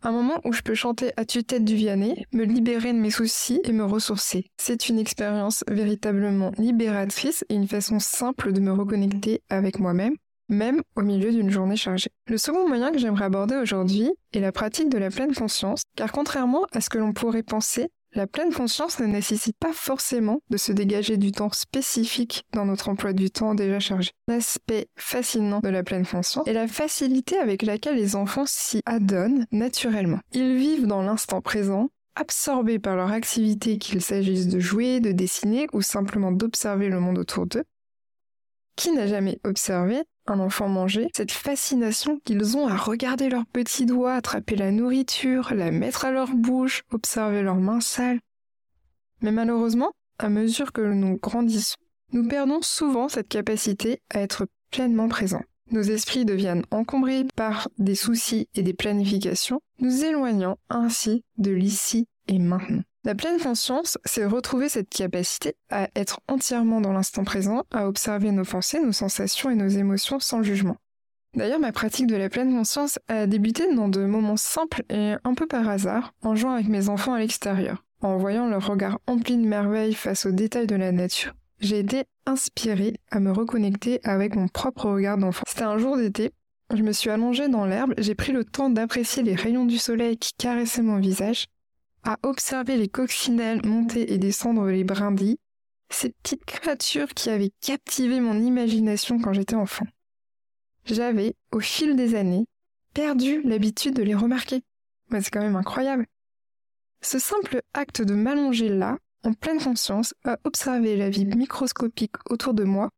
Un 0.00 0.12
moment 0.12 0.40
où 0.44 0.52
je 0.54 0.62
peux 0.62 0.74
chanter 0.74 1.12
à 1.18 1.26
tue-tête 1.26 1.64
du 1.64 1.76
Vianney, 1.76 2.24
me 2.32 2.44
libérer 2.44 2.94
de 2.94 2.98
mes 2.98 3.10
soucis 3.10 3.60
et 3.64 3.72
me 3.72 3.84
ressourcer. 3.84 4.46
C'est 4.56 4.88
une 4.88 4.98
expérience 4.98 5.62
véritablement 5.68 6.52
libératrice 6.56 7.44
et 7.50 7.54
une 7.54 7.68
façon 7.68 7.98
simple 7.98 8.52
de 8.52 8.60
me 8.60 8.72
reconnecter 8.72 9.42
avec 9.50 9.78
moi-même, 9.78 10.14
même 10.48 10.80
au 10.96 11.02
milieu 11.02 11.30
d'une 11.30 11.50
journée 11.50 11.76
chargée. 11.76 12.10
Le 12.28 12.38
second 12.38 12.66
moyen 12.66 12.92
que 12.92 12.98
j'aimerais 12.98 13.26
aborder 13.26 13.56
aujourd'hui 13.56 14.10
est 14.32 14.40
la 14.40 14.52
pratique 14.52 14.88
de 14.88 14.98
la 14.98 15.10
pleine 15.10 15.34
conscience, 15.34 15.82
car 15.96 16.12
contrairement 16.12 16.66
à 16.72 16.80
ce 16.80 16.88
que 16.88 16.98
l'on 16.98 17.12
pourrait 17.12 17.42
penser, 17.42 17.90
la 18.14 18.26
pleine 18.26 18.52
conscience 18.52 19.00
ne 19.00 19.06
nécessite 19.06 19.56
pas 19.58 19.72
forcément 19.72 20.40
de 20.50 20.56
se 20.56 20.72
dégager 20.72 21.16
du 21.16 21.32
temps 21.32 21.50
spécifique 21.50 22.44
dans 22.52 22.64
notre 22.64 22.88
emploi 22.88 23.12
du 23.12 23.30
temps 23.30 23.54
déjà 23.54 23.80
chargé. 23.80 24.10
L'aspect 24.28 24.88
fascinant 24.96 25.60
de 25.60 25.68
la 25.68 25.82
pleine 25.82 26.06
conscience 26.06 26.46
est 26.46 26.52
la 26.52 26.68
facilité 26.68 27.36
avec 27.38 27.62
laquelle 27.62 27.96
les 27.96 28.16
enfants 28.16 28.46
s'y 28.46 28.80
adonnent 28.86 29.46
naturellement. 29.50 30.20
Ils 30.32 30.56
vivent 30.56 30.86
dans 30.86 31.02
l'instant 31.02 31.40
présent, 31.40 31.90
absorbés 32.14 32.78
par 32.78 32.96
leur 32.96 33.10
activité 33.10 33.78
qu'il 33.78 34.00
s'agisse 34.00 34.46
de 34.46 34.60
jouer, 34.60 35.00
de 35.00 35.12
dessiner 35.12 35.66
ou 35.72 35.82
simplement 35.82 36.30
d'observer 36.30 36.88
le 36.88 37.00
monde 37.00 37.18
autour 37.18 37.46
d'eux. 37.46 37.64
Qui 38.76 38.92
n'a 38.92 39.06
jamais 39.06 39.40
observé 39.44 40.02
un 40.26 40.40
enfant 40.40 40.68
manger, 40.68 41.08
cette 41.14 41.32
fascination 41.32 42.20
qu'ils 42.24 42.56
ont 42.56 42.66
à 42.66 42.76
regarder 42.76 43.28
leurs 43.28 43.46
petits 43.46 43.86
doigts 43.86 44.14
attraper 44.14 44.56
la 44.56 44.70
nourriture, 44.70 45.52
la 45.54 45.70
mettre 45.70 46.04
à 46.04 46.10
leur 46.10 46.30
bouche, 46.34 46.82
observer 46.92 47.42
leurs 47.42 47.56
mains 47.56 47.80
sales. 47.80 48.20
Mais 49.20 49.32
malheureusement, 49.32 49.92
à 50.18 50.28
mesure 50.28 50.72
que 50.72 50.80
nous 50.80 51.18
grandissons, 51.18 51.76
nous 52.12 52.28
perdons 52.28 52.62
souvent 52.62 53.08
cette 53.08 53.28
capacité 53.28 54.00
à 54.10 54.20
être 54.20 54.46
pleinement 54.70 55.08
présents. 55.08 55.42
Nos 55.70 55.82
esprits 55.82 56.24
deviennent 56.24 56.64
encombrés 56.70 57.26
par 57.36 57.68
des 57.78 57.94
soucis 57.94 58.48
et 58.54 58.62
des 58.62 58.74
planifications, 58.74 59.60
nous 59.80 60.04
éloignant 60.04 60.58
ainsi 60.68 61.24
de 61.38 61.50
l'ici 61.50 62.06
et 62.28 62.38
maintenant. 62.38 62.82
La 63.06 63.14
pleine 63.14 63.38
conscience, 63.38 63.98
c'est 64.06 64.24
retrouver 64.24 64.70
cette 64.70 64.88
capacité 64.88 65.56
à 65.68 65.90
être 65.94 66.20
entièrement 66.26 66.80
dans 66.80 66.94
l'instant 66.94 67.22
présent, 67.22 67.64
à 67.70 67.86
observer 67.86 68.30
nos 68.30 68.44
pensées, 68.44 68.80
nos 68.80 68.92
sensations 68.92 69.50
et 69.50 69.54
nos 69.54 69.68
émotions 69.68 70.20
sans 70.20 70.42
jugement. 70.42 70.78
D'ailleurs, 71.34 71.60
ma 71.60 71.72
pratique 71.72 72.06
de 72.06 72.16
la 72.16 72.30
pleine 72.30 72.50
conscience 72.56 72.98
a 73.08 73.26
débuté 73.26 73.74
dans 73.74 73.88
de 73.88 74.06
moments 74.06 74.38
simples 74.38 74.84
et 74.88 75.16
un 75.22 75.34
peu 75.34 75.46
par 75.46 75.68
hasard, 75.68 76.14
en 76.22 76.34
jouant 76.34 76.52
avec 76.52 76.68
mes 76.68 76.88
enfants 76.88 77.12
à 77.12 77.18
l'extérieur, 77.18 77.84
en 78.00 78.16
voyant 78.16 78.48
leur 78.48 78.66
regard 78.66 78.98
empli 79.06 79.36
de 79.36 79.46
merveille 79.46 79.92
face 79.92 80.24
aux 80.24 80.32
détails 80.32 80.66
de 80.66 80.76
la 80.76 80.90
nature. 80.90 81.34
J'ai 81.60 81.80
été 81.80 82.04
inspirée 82.24 82.94
à 83.10 83.20
me 83.20 83.32
reconnecter 83.32 84.00
avec 84.04 84.34
mon 84.34 84.48
propre 84.48 84.88
regard 84.88 85.18
d'enfant. 85.18 85.44
C'était 85.46 85.64
un 85.64 85.76
jour 85.76 85.98
d'été, 85.98 86.32
je 86.74 86.82
me 86.82 86.92
suis 86.92 87.10
allongée 87.10 87.48
dans 87.48 87.66
l'herbe, 87.66 87.92
j'ai 87.98 88.14
pris 88.14 88.32
le 88.32 88.46
temps 88.46 88.70
d'apprécier 88.70 89.22
les 89.22 89.34
rayons 89.34 89.66
du 89.66 89.76
soleil 89.76 90.16
qui 90.16 90.32
caressaient 90.38 90.80
mon 90.80 90.98
visage, 90.98 91.48
à 92.04 92.18
observer 92.22 92.76
les 92.76 92.88
coccinelles 92.88 93.64
monter 93.66 94.12
et 94.12 94.18
descendre 94.18 94.66
les 94.66 94.84
brindilles, 94.84 95.38
ces 95.90 96.10
petites 96.10 96.44
créatures 96.44 97.14
qui 97.14 97.30
avaient 97.30 97.52
captivé 97.60 98.20
mon 98.20 98.38
imagination 98.40 99.18
quand 99.18 99.32
j'étais 99.32 99.54
enfant. 99.54 99.86
J'avais, 100.84 101.34
au 101.50 101.60
fil 101.60 101.96
des 101.96 102.14
années, 102.14 102.46
perdu 102.92 103.42
l'habitude 103.42 103.94
de 103.94 104.02
les 104.02 104.14
remarquer. 104.14 104.62
Mais 105.10 105.22
c'est 105.22 105.30
quand 105.30 105.40
même 105.40 105.56
incroyable. 105.56 106.06
Ce 107.00 107.18
simple 107.18 107.62
acte 107.72 108.02
de 108.02 108.14
m'allonger 108.14 108.68
là, 108.68 108.98
en 109.24 109.32
pleine 109.32 109.60
conscience, 109.60 110.14
à 110.24 110.38
observer 110.44 110.96
la 110.96 111.10
vie 111.10 111.26
microscopique 111.26 112.16
autour 112.28 112.54
de 112.54 112.64
moi, 112.64 112.90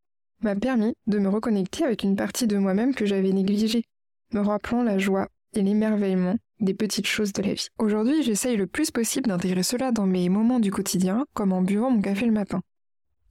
m'a 0.43 0.57
permis 0.57 0.95
de 1.07 1.19
me 1.19 1.29
reconnecter 1.29 1.85
avec 1.85 2.03
une 2.03 2.17
partie 2.17 2.47
de 2.47 2.59
moi-même 2.59 2.95
que 2.95 3.07
j'avais 3.07 3.33
négligée, 3.33 3.85
me 4.33 4.41
rappelant 4.41 4.83
la 4.83 4.99
joie 4.99 5.29
et 5.55 5.63
l'émerveillement 5.63 6.37
des 6.61 6.75
petites 6.75 7.07
choses 7.07 7.33
de 7.33 7.43
la 7.43 7.55
vie. 7.55 7.69
Aujourd'hui, 7.79 8.23
j'essaye 8.23 8.57
le 8.57 8.67
plus 8.67 8.91
possible 8.91 9.29
d'intégrer 9.29 9.63
cela 9.63 9.93
dans 9.93 10.07
mes 10.07 10.29
moments 10.29 10.61
du 10.61 10.71
quotidien, 10.71 11.27
comme 11.35 11.53
en 11.53 11.63
buvant 11.63 11.91
mon 11.91 12.01
café 12.01 12.27
le 12.27 12.33
matin. 12.33 12.63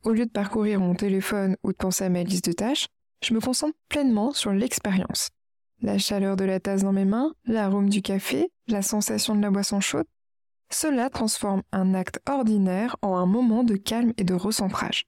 Au 0.04 0.12
lieu 0.12 0.26
de 0.26 0.32
parcourir 0.32 0.80
mon 0.80 0.94
téléphone 0.94 1.58
ou 1.64 1.72
de 1.72 1.78
penser 1.78 2.04
à 2.04 2.10
ma 2.10 2.24
liste 2.24 2.46
de 2.46 2.52
tâches, 2.52 2.88
je 3.24 3.34
me 3.34 3.40
concentre 3.40 3.78
pleinement 3.90 4.32
sur 4.32 4.52
l'expérience. 4.52 5.30
La 5.82 5.98
chaleur 5.98 6.36
de 6.36 6.46
la 6.46 6.60
tasse 6.60 6.84
dans 6.84 6.94
mes 6.94 7.06
mains, 7.06 7.34
l'arôme 7.46 7.90
du 7.90 8.02
café, 8.02 8.52
la 8.68 8.82
sensation 8.82 9.36
de 9.36 9.42
la 9.42 9.50
boisson 9.50 9.80
chaude, 9.80 10.06
cela 10.70 11.10
transforme 11.10 11.62
un 11.72 11.94
acte 11.94 12.20
ordinaire 12.28 12.96
en 13.02 13.16
un 13.16 13.26
moment 13.26 13.64
de 13.64 13.76
calme 13.76 14.14
et 14.18 14.24
de 14.24 14.34
recentrage. 14.34 15.06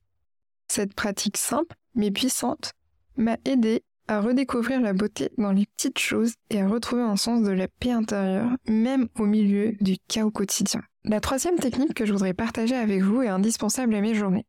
Cette 0.67 0.93
pratique 0.93 1.37
simple, 1.37 1.75
mais 1.95 2.11
puissante, 2.11 2.73
m'a 3.15 3.37
aidé 3.45 3.83
à 4.07 4.21
redécouvrir 4.21 4.81
la 4.81 4.93
beauté 4.93 5.31
dans 5.37 5.51
les 5.51 5.65
petites 5.65 5.99
choses 5.99 6.33
et 6.49 6.61
à 6.61 6.67
retrouver 6.67 7.01
un 7.01 7.15
sens 7.15 7.43
de 7.43 7.51
la 7.51 7.67
paix 7.67 7.91
intérieure, 7.91 8.49
même 8.67 9.07
au 9.19 9.25
milieu 9.25 9.73
du 9.81 9.97
chaos 10.07 10.31
quotidien. 10.31 10.81
La 11.03 11.19
troisième 11.19 11.57
technique 11.57 11.93
que 11.93 12.05
je 12.05 12.13
voudrais 12.13 12.33
partager 12.33 12.75
avec 12.75 13.01
vous 13.01 13.21
est 13.21 13.27
indispensable 13.27 13.95
à 13.95 14.01
mes 14.01 14.15
journées. 14.15 14.45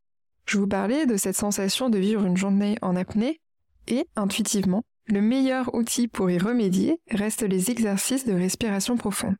Je 0.46 0.58
vous 0.58 0.66
parlais 0.66 1.06
de 1.06 1.16
cette 1.16 1.36
sensation 1.36 1.90
de 1.90 1.98
vivre 1.98 2.24
une 2.24 2.36
journée 2.36 2.76
en 2.82 2.96
apnée 2.96 3.40
et, 3.86 4.06
intuitivement, 4.16 4.82
le 5.06 5.20
meilleur 5.20 5.74
outil 5.74 6.08
pour 6.08 6.30
y 6.30 6.38
remédier 6.38 7.00
reste 7.10 7.42
les 7.42 7.70
exercices 7.70 8.26
de 8.26 8.32
respiration 8.32 8.96
profonde. 8.96 9.36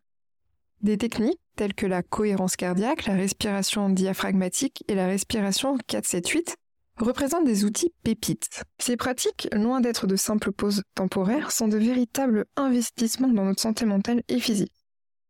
Des 0.81 0.97
techniques 0.97 1.41
telles 1.57 1.75
que 1.75 1.87
la 1.87 2.03
cohérence 2.03 2.57
cardiaque, 2.57 3.07
la 3.07 3.15
respiration 3.15 3.91
diaphragmatique 3.91 4.85
et 4.89 4.95
la 4.95 5.07
respiration 5.07 5.77
4-7-8 5.77 6.55
représentent 6.99 7.47
des 7.47 7.65
outils 7.65 7.93
pépites. 8.03 8.63
Ces 8.79 8.97
pratiques, 8.97 9.49
loin 9.53 9.81
d'être 9.81 10.07
de 10.07 10.17
simples 10.17 10.53
pauses 10.53 10.83
temporaires, 10.95 11.53
sont 11.53 11.69
de 11.69 11.79
véritables 11.79 12.47
investissements 12.57 13.29
dans 13.29 13.45
notre 13.45 13.63
santé 13.63 13.85
mentale 13.85 14.23
et 14.29 14.41
physique. 14.41 14.73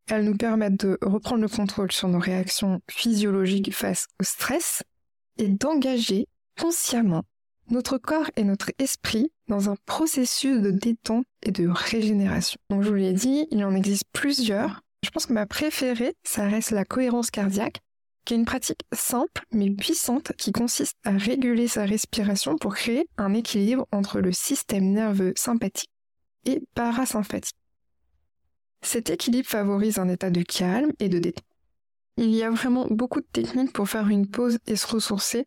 Elles 0.08 0.24
nous 0.24 0.36
permettent 0.36 0.86
de 0.86 0.98
reprendre 1.02 1.42
le 1.42 1.48
contrôle 1.48 1.92
sur 1.92 2.08
nos 2.08 2.18
réactions 2.18 2.80
physiologiques 2.90 3.74
face 3.74 4.06
au 4.20 4.24
stress 4.24 4.82
et 5.36 5.48
d'engager 5.48 6.26
consciemment 6.58 7.24
notre 7.70 7.98
corps 7.98 8.30
et 8.36 8.44
notre 8.44 8.70
esprit 8.78 9.30
dans 9.48 9.68
un 9.68 9.76
processus 9.84 10.60
de 10.60 10.70
détente 10.70 11.26
et 11.42 11.50
de 11.50 11.68
régénération. 11.68 12.58
Donc 12.70 12.82
je 12.82 12.88
vous 12.88 12.94
l'ai 12.94 13.12
dit, 13.12 13.46
il 13.50 13.62
en 13.64 13.74
existe 13.74 14.04
plusieurs. 14.12 14.80
Je 15.04 15.10
pense 15.10 15.26
que 15.26 15.32
ma 15.32 15.46
préférée, 15.46 16.14
ça 16.24 16.48
reste 16.48 16.70
la 16.70 16.84
cohérence 16.84 17.30
cardiaque, 17.30 17.80
qui 18.28 18.34
une 18.34 18.44
pratique 18.44 18.82
simple 18.92 19.42
mais 19.52 19.70
puissante 19.70 20.32
qui 20.36 20.52
consiste 20.52 20.98
à 21.02 21.12
réguler 21.12 21.66
sa 21.66 21.86
respiration 21.86 22.58
pour 22.58 22.74
créer 22.74 23.08
un 23.16 23.32
équilibre 23.32 23.88
entre 23.90 24.20
le 24.20 24.32
système 24.32 24.92
nerveux 24.92 25.32
sympathique 25.34 25.88
et 26.44 26.62
parasympathique. 26.74 27.56
Cet 28.82 29.08
équilibre 29.08 29.48
favorise 29.48 29.98
un 29.98 30.10
état 30.10 30.28
de 30.28 30.42
calme 30.42 30.92
et 30.98 31.08
de 31.08 31.18
détente. 31.18 31.42
Il 32.18 32.28
y 32.34 32.42
a 32.42 32.50
vraiment 32.50 32.86
beaucoup 32.90 33.20
de 33.20 33.26
techniques 33.32 33.72
pour 33.72 33.88
faire 33.88 34.08
une 34.08 34.28
pause 34.28 34.58
et 34.66 34.76
se 34.76 34.86
ressourcer, 34.86 35.46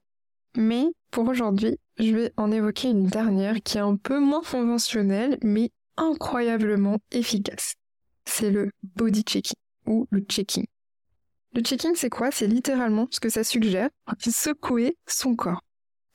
mais 0.58 0.86
pour 1.12 1.28
aujourd'hui, 1.28 1.78
je 2.00 2.16
vais 2.16 2.34
en 2.36 2.52
évoquer 2.52 2.90
une 2.90 3.06
dernière 3.06 3.62
qui 3.62 3.78
est 3.78 3.82
un 3.82 3.96
peu 3.96 4.20
moins 4.20 4.42
conventionnelle 4.42 5.38
mais 5.44 5.70
incroyablement 5.98 6.98
efficace. 7.12 7.76
C'est 8.26 8.50
le 8.50 8.72
body 8.96 9.22
checking 9.22 9.60
ou 9.86 10.08
le 10.10 10.22
checking. 10.22 10.66
Le 11.54 11.62
checking, 11.62 11.96
c'est 11.96 12.10
quoi? 12.10 12.32
C'est 12.32 12.48
littéralement 12.48 13.08
ce 13.12 13.20
que 13.20 13.30
ça 13.30 13.44
suggère, 13.44 13.90
secouer 14.20 14.96
son 15.06 15.36
corps. 15.36 15.62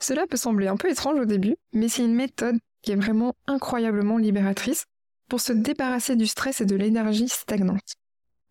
Cela 0.01 0.27
peut 0.27 0.39
sembler 0.39 0.67
un 0.67 0.77
peu 0.77 0.91
étrange 0.91 1.21
au 1.21 1.27
début, 1.27 1.57
mais 1.75 1.89
c'est 1.89 2.05
une 2.05 2.15
méthode 2.15 2.57
qui 2.81 2.93
est 2.93 2.97
vraiment 2.97 3.35
incroyablement 3.47 4.17
libératrice 4.17 4.87
pour 5.29 5.41
se 5.41 5.53
débarrasser 5.53 6.17
du 6.17 6.27
stress 6.27 6.63
et 6.63 6.67
de 6.67 6.77
l'énergie 6.77 7.29
stagnante. 7.29 7.97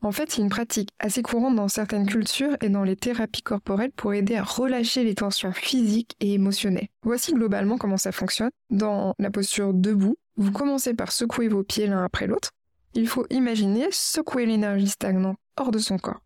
En 0.01 0.11
fait, 0.11 0.31
c'est 0.31 0.41
une 0.41 0.49
pratique 0.49 0.89
assez 0.99 1.23
courante 1.23 1.55
dans 1.55 1.67
certaines 1.67 2.05
cultures 2.05 2.55
et 2.61 2.69
dans 2.69 2.83
les 2.83 2.95
thérapies 2.95 3.41
corporelles 3.41 3.91
pour 3.91 4.13
aider 4.13 4.35
à 4.35 4.43
relâcher 4.43 5.03
les 5.03 5.15
tensions 5.15 5.53
physiques 5.53 6.15
et 6.19 6.33
émotionnelles. 6.33 6.89
Voici 7.01 7.33
globalement 7.33 7.79
comment 7.79 7.97
ça 7.97 8.11
fonctionne. 8.11 8.51
Dans 8.69 9.15
la 9.17 9.31
posture 9.31 9.73
debout, 9.73 10.17
vous 10.37 10.51
commencez 10.51 10.93
par 10.93 11.11
secouer 11.11 11.47
vos 11.47 11.63
pieds 11.63 11.87
l'un 11.87 12.03
après 12.03 12.27
l'autre. 12.27 12.51
Il 12.93 13.07
faut 13.07 13.25
imaginer 13.31 13.87
secouer 13.89 14.45
l'énergie 14.45 14.89
stagnante 14.89 15.37
hors 15.57 15.71
de 15.71 15.79
son 15.79 15.97
corps 15.97 16.21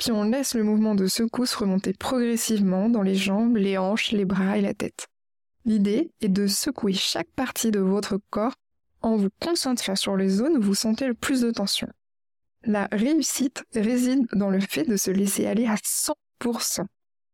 puis 0.00 0.12
on 0.12 0.24
laisse 0.24 0.54
le 0.54 0.64
mouvement 0.64 0.94
de 0.94 1.06
secousse 1.06 1.54
remonter 1.54 1.92
progressivement 1.92 2.88
dans 2.88 3.02
les 3.02 3.14
jambes, 3.14 3.58
les 3.58 3.76
hanches, 3.76 4.12
les 4.12 4.24
bras 4.24 4.56
et 4.56 4.62
la 4.62 4.72
tête. 4.72 5.08
L'idée 5.66 6.10
est 6.22 6.30
de 6.30 6.46
secouer 6.46 6.94
chaque 6.94 7.28
partie 7.36 7.70
de 7.70 7.80
votre 7.80 8.18
corps 8.30 8.54
en 9.02 9.16
vous 9.16 9.28
concentrant 9.42 9.96
sur 9.96 10.16
les 10.16 10.30
zones 10.30 10.56
où 10.56 10.62
vous 10.62 10.74
sentez 10.74 11.06
le 11.06 11.12
plus 11.12 11.42
de 11.42 11.50
tension. 11.50 11.86
La 12.64 12.88
réussite 12.90 13.62
réside 13.74 14.26
dans 14.32 14.48
le 14.48 14.60
fait 14.60 14.84
de 14.84 14.96
se 14.96 15.10
laisser 15.10 15.46
aller 15.46 15.66
à 15.66 15.74
100%. 15.74 16.86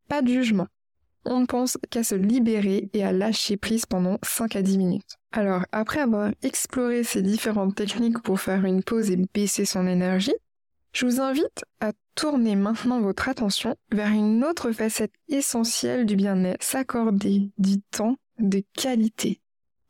Pas 0.08 0.22
de 0.22 0.28
jugement. 0.28 0.66
On 1.24 1.38
ne 1.38 1.46
pense 1.46 1.78
qu'à 1.90 2.02
se 2.02 2.16
libérer 2.16 2.90
et 2.94 3.04
à 3.04 3.12
lâcher 3.12 3.56
prise 3.56 3.86
pendant 3.86 4.18
5 4.24 4.56
à 4.56 4.62
10 4.62 4.78
minutes. 4.78 5.18
Alors, 5.30 5.64
après 5.70 6.00
avoir 6.00 6.32
exploré 6.42 7.04
ces 7.04 7.22
différentes 7.22 7.76
techniques 7.76 8.22
pour 8.22 8.40
faire 8.40 8.64
une 8.64 8.82
pause 8.82 9.12
et 9.12 9.24
baisser 9.32 9.66
son 9.66 9.86
énergie, 9.86 10.34
je 10.92 11.06
vous 11.06 11.20
invite 11.20 11.64
à 11.80 11.92
tourner 12.16 12.56
maintenant 12.56 13.00
votre 13.00 13.28
attention 13.28 13.76
vers 13.92 14.10
une 14.10 14.42
autre 14.42 14.72
facette 14.72 15.12
essentielle 15.28 16.06
du 16.06 16.16
bien-être, 16.16 16.62
s'accorder 16.62 17.50
du 17.58 17.80
temps 17.80 18.16
de 18.40 18.62
qualité, 18.74 19.40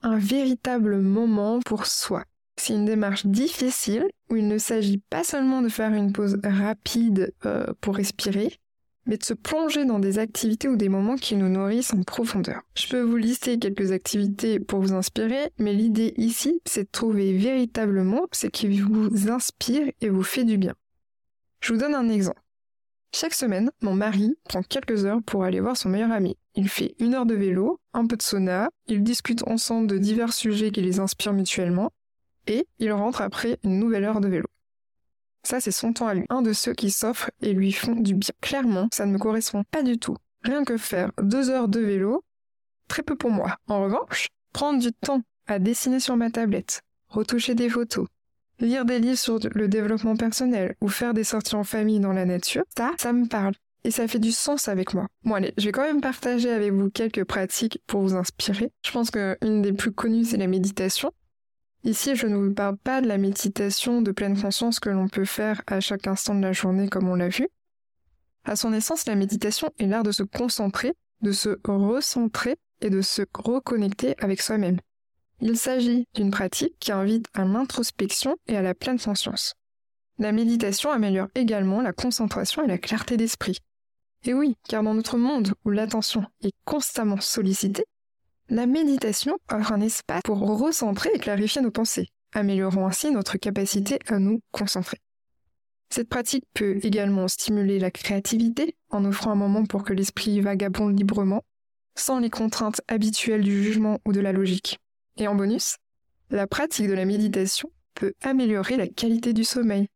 un 0.03 0.19
véritable 0.19 1.01
moment 1.01 1.61
pour 1.65 1.87
soi. 1.87 2.25
C'est 2.59 2.75
une 2.75 2.85
démarche 2.85 3.27
difficile 3.27 4.07
où 4.31 4.37
il 4.37 4.49
ne 4.49 4.59
s'agit 4.59 4.99
pas 4.99 5.25
seulement 5.25 5.63
de 5.63 5.69
faire 5.69 5.93
une 5.93 6.13
pause 6.13 6.39
rapide 6.43 7.33
euh, 7.45 7.67
pour 7.81 7.97
respirer, 7.97 8.59
mais 9.05 9.19
de 9.19 9.25
se 9.25 9.35
plonger 9.35 9.85
dans 9.85 9.99
des 9.99 10.19
activités 10.19 10.69
ou 10.69 10.77
des 10.77 10.89
moments 10.89 11.17
qui 11.17 11.37
nous 11.37 11.49
nourrissent 11.49 11.93
en 11.93 12.03
profondeur. 12.03 12.63
Je 12.75 12.89
peux 12.89 13.03
vous 13.03 13.17
lister 13.17 13.59
quelques 13.59 13.93
activités 13.93 14.59
pour 14.59 14.81
vous 14.81 14.95
inspirer, 14.95 15.53
mais 15.59 15.75
l'idée 15.75 16.15
ici, 16.17 16.61
c'est 16.65 16.85
de 16.85 16.91
trouver 16.91 17.37
véritablement 17.37 18.27
ce 18.33 18.49
qui 18.49 18.81
vous 18.81 19.31
inspire 19.31 19.93
et 20.01 20.09
vous 20.09 20.25
fait 20.25 20.45
du 20.45 20.57
bien. 20.57 20.75
Je 21.67 21.73
vous 21.73 21.81
donne 21.81 21.97
un 21.97 22.09
exemple. 22.09 22.41
Chaque 23.13 23.35
semaine, 23.35 23.73
mon 23.81 23.93
mari 23.93 24.37
prend 24.45 24.63
quelques 24.63 25.05
heures 25.05 25.21
pour 25.27 25.43
aller 25.43 25.59
voir 25.59 25.77
son 25.77 25.89
meilleur 25.89 26.13
ami. 26.13 26.39
Il 26.55 26.69
fait 26.69 26.95
une 27.01 27.13
heure 27.13 27.27
de 27.27 27.35
vélo, 27.35 27.81
un 27.93 28.07
peu 28.07 28.17
de 28.17 28.23
sauna, 28.23 28.71
ils 28.87 29.03
discutent 29.03 29.43
ensemble 29.49 29.89
de 29.89 29.99
divers 29.99 30.33
sujets 30.33 30.71
qui 30.71 30.81
les 30.81 31.01
inspirent 31.01 31.33
mutuellement, 31.33 31.91
et 32.47 32.69
il 32.79 32.93
rentre 32.93 33.21
après 33.21 33.59
une 33.65 33.81
nouvelle 33.81 34.05
heure 34.05 34.21
de 34.21 34.29
vélo. 34.29 34.47
Ça, 35.43 35.59
c'est 35.59 35.73
son 35.73 35.93
temps 35.93 36.07
à 36.07 36.15
lui. 36.15 36.25
Un 36.29 36.41
de 36.41 36.53
ceux 36.53 36.73
qui 36.73 36.93
s'offrent 36.93 37.33
et 37.41 37.53
lui 37.53 37.73
font 37.73 37.97
du 37.97 38.15
bien. 38.15 38.31
Clairement, 38.41 38.87
ça 38.93 39.05
ne 39.05 39.11
me 39.11 39.19
correspond 39.19 39.65
pas 39.65 39.83
du 39.83 39.99
tout. 39.99 40.17
Rien 40.45 40.63
que 40.63 40.77
faire 40.77 41.11
deux 41.21 41.51
heures 41.51 41.67
de 41.67 41.81
vélo, 41.81 42.23
très 42.87 43.03
peu 43.03 43.17
pour 43.17 43.33
moi. 43.33 43.57
En 43.67 43.83
revanche, 43.83 44.29
prendre 44.53 44.79
du 44.79 44.93
temps 44.93 45.23
à 45.49 45.59
dessiner 45.59 45.99
sur 45.99 46.17
ma 46.17 46.31
tablette, 46.31 46.83
retoucher 47.09 47.57
des 47.57 47.69
photos, 47.69 48.07
lire 48.61 48.85
des 48.85 48.99
livres 48.99 49.19
sur 49.19 49.39
le 49.53 49.69
développement 49.69 50.17
personnel 50.17 50.75
ou 50.81 50.89
faire 50.89 51.15
des 51.15 51.25
sorties 51.25 51.55
en 51.55 51.65
famille 51.65 52.01
dans 52.01 52.13
la 52.13 52.25
nature, 52.25 52.65
ça, 52.77 52.93
ça 52.99 53.13
me 53.13 53.27
parle. 53.27 53.55
Et 53.85 53.93
ça 53.93 54.09
fait 54.09 54.19
du 54.19 54.33
sens 54.33 54.67
avec 54.67 54.95
moi. 54.95 55.07
Bon 55.23 55.35
allez, 55.35 55.55
je 55.57 55.67
vais 55.67 55.73
quand 55.73 55.83
même 55.83 56.01
partager 56.01 56.51
avec 56.51 56.73
vous 56.73 56.91
quelques 56.91 57.25
pratiques 57.25 57.81
pour 57.87 58.01
vous 58.01 58.15
inspirer. 58.15 58.73
Je 58.85 58.91
pense 58.91 59.13
qu'une 59.13 59.63
des 59.63 59.73
plus 59.73 59.93
connues, 59.93 60.25
c'est 60.25 60.39
la 60.39 60.49
méditation. 60.49 61.13
Ici, 61.85 62.17
je 62.17 62.27
ne 62.27 62.37
vous 62.37 62.53
parle 62.53 62.77
pas 62.79 63.01
de 63.01 63.07
la 63.07 63.17
méditation 63.17 64.03
de 64.03 64.11
pleine 64.11 64.37
conscience 64.37 64.81
que 64.81 64.91
l'on 64.91 65.07
peut 65.07 65.25
faire 65.25 65.63
à 65.69 65.79
chaque 65.79 66.09
instant 66.09 66.35
de 66.35 66.43
la 66.43 66.53
journée 66.53 66.89
comme 66.89 67.09
on 67.09 67.15
l'a 67.15 67.29
vu. 67.29 67.49
À 68.45 68.57
son 68.57 68.73
essence, 68.73 69.07
la 69.07 69.15
méditation 69.15 69.71
est 69.79 69.87
l'art 69.87 70.03
de 70.03 70.11
se 70.11 70.25
concentrer, 70.25 70.95
de 71.21 71.31
se 71.31 71.57
recentrer 71.65 72.57
et 72.81 72.91
de 72.91 73.03
se 73.03 73.23
reconnecter 73.33 74.17
avec 74.19 74.43
soi-même. 74.43 74.79
Il 75.41 75.59
s'agit 75.59 76.07
d'une 76.15 76.31
pratique 76.31 76.79
qui 76.81 76.93
invite 76.93 77.27
à 77.35 77.45
l'introspection 77.45 78.37
et 78.47 78.57
à 78.57 78.63
la 78.63 78.75
pleine 78.75 78.99
conscience. 78.99 79.55
La 80.19 80.33
méditation 80.33 80.91
améliore 80.91 81.29
également 81.35 81.83
la 81.83 81.93
concentration 81.93 82.65
et 82.65 82.67
la 82.67 82.79
clarté 82.79 83.19
d'esprit. 83.19 83.59
Et 84.25 84.33
oui, 84.33 84.57
car 84.67 84.83
dans 84.83 84.95
notre 84.95 85.19
monde 85.19 85.53
où 85.65 85.71
l'attention 85.71 86.25
est 86.43 86.55
constamment 86.65 87.21
sollicitée, 87.21 87.85
la 88.49 88.67
méditation 88.67 89.37
offre 89.51 89.73
un 89.73 89.81
espace 89.83 90.23
pour 90.25 90.39
recentrer 90.39 91.11
et 91.13 91.19
clarifier 91.19 91.61
nos 91.61 91.71
pensées, 91.71 92.09
améliorant 92.33 92.87
ainsi 92.87 93.11
notre 93.11 93.37
capacité 93.37 93.99
à 94.09 94.19
nous 94.19 94.41
concentrer. 94.53 94.99
Cette 95.91 96.09
pratique 96.09 96.45
peut 96.55 96.79
également 96.83 97.29
stimuler 97.29 97.79
la 97.79 97.91
créativité 97.91 98.75
en 98.91 99.05
offrant 99.05 99.33
un 99.33 99.37
moment 99.37 99.67
pour 99.67 99.85
que 99.85 99.93
l'esprit 99.93 100.41
vagabonde 100.41 100.99
librement, 100.99 101.45
sans 101.95 102.21
les 102.21 102.31
contraintes 102.31 102.81
habituelles 102.89 103.43
du 103.43 103.63
jugement 103.63 103.99
ou 104.07 104.13
de 104.13 104.21
la 104.21 104.33
logique. 104.33 104.79
Et 105.19 105.29
en 105.29 105.35
bonus, 105.35 105.77
la 106.31 106.47
pratique 106.47 106.89
de 106.89 106.93
la 106.93 107.05
méditation 107.05 107.71
peut 107.95 108.13
améliorer 108.23 108.77
la 108.77 108.87
qualité 108.87 109.33
du 109.33 109.45
sommeil. 109.45 109.89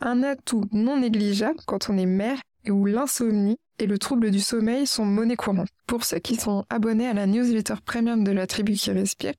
Un 0.00 0.22
atout 0.22 0.64
non 0.72 0.98
négligeable 0.98 1.60
quand 1.66 1.88
on 1.88 1.96
est 1.96 2.06
mère 2.06 2.40
et 2.64 2.70
où 2.70 2.84
l'insomnie 2.84 3.56
et 3.78 3.86
le 3.86 3.98
trouble 3.98 4.30
du 4.30 4.40
sommeil 4.40 4.86
sont 4.86 5.04
monnaie 5.04 5.36
courante. 5.36 5.68
Pour 5.86 6.04
ceux 6.04 6.18
qui 6.18 6.36
sont 6.36 6.64
abonnés 6.68 7.06
à 7.06 7.14
la 7.14 7.26
newsletter 7.26 7.76
premium 7.84 8.24
de 8.24 8.32
la 8.32 8.46
tribu 8.46 8.74
qui 8.74 8.90
respire, 8.90 9.34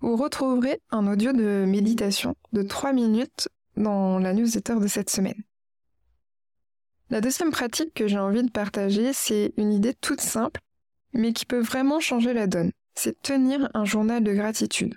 vous 0.00 0.16
retrouverez 0.16 0.80
un 0.90 1.06
audio 1.06 1.32
de 1.32 1.64
méditation 1.66 2.34
de 2.52 2.62
3 2.62 2.92
minutes 2.92 3.48
dans 3.76 4.18
la 4.18 4.32
newsletter 4.32 4.80
de 4.80 4.88
cette 4.88 5.10
semaine. 5.10 5.40
La 7.10 7.20
deuxième 7.20 7.50
pratique 7.50 7.94
que 7.94 8.08
j'ai 8.08 8.18
envie 8.18 8.42
de 8.42 8.50
partager, 8.50 9.12
c'est 9.12 9.52
une 9.56 9.72
idée 9.72 9.94
toute 9.94 10.20
simple, 10.20 10.60
mais 11.12 11.32
qui 11.32 11.46
peut 11.46 11.60
vraiment 11.60 12.00
changer 12.00 12.32
la 12.32 12.46
donne 12.46 12.72
c'est 12.94 13.20
tenir 13.22 13.70
un 13.74 13.84
journal 13.84 14.22
de 14.22 14.32
gratitude. 14.32 14.96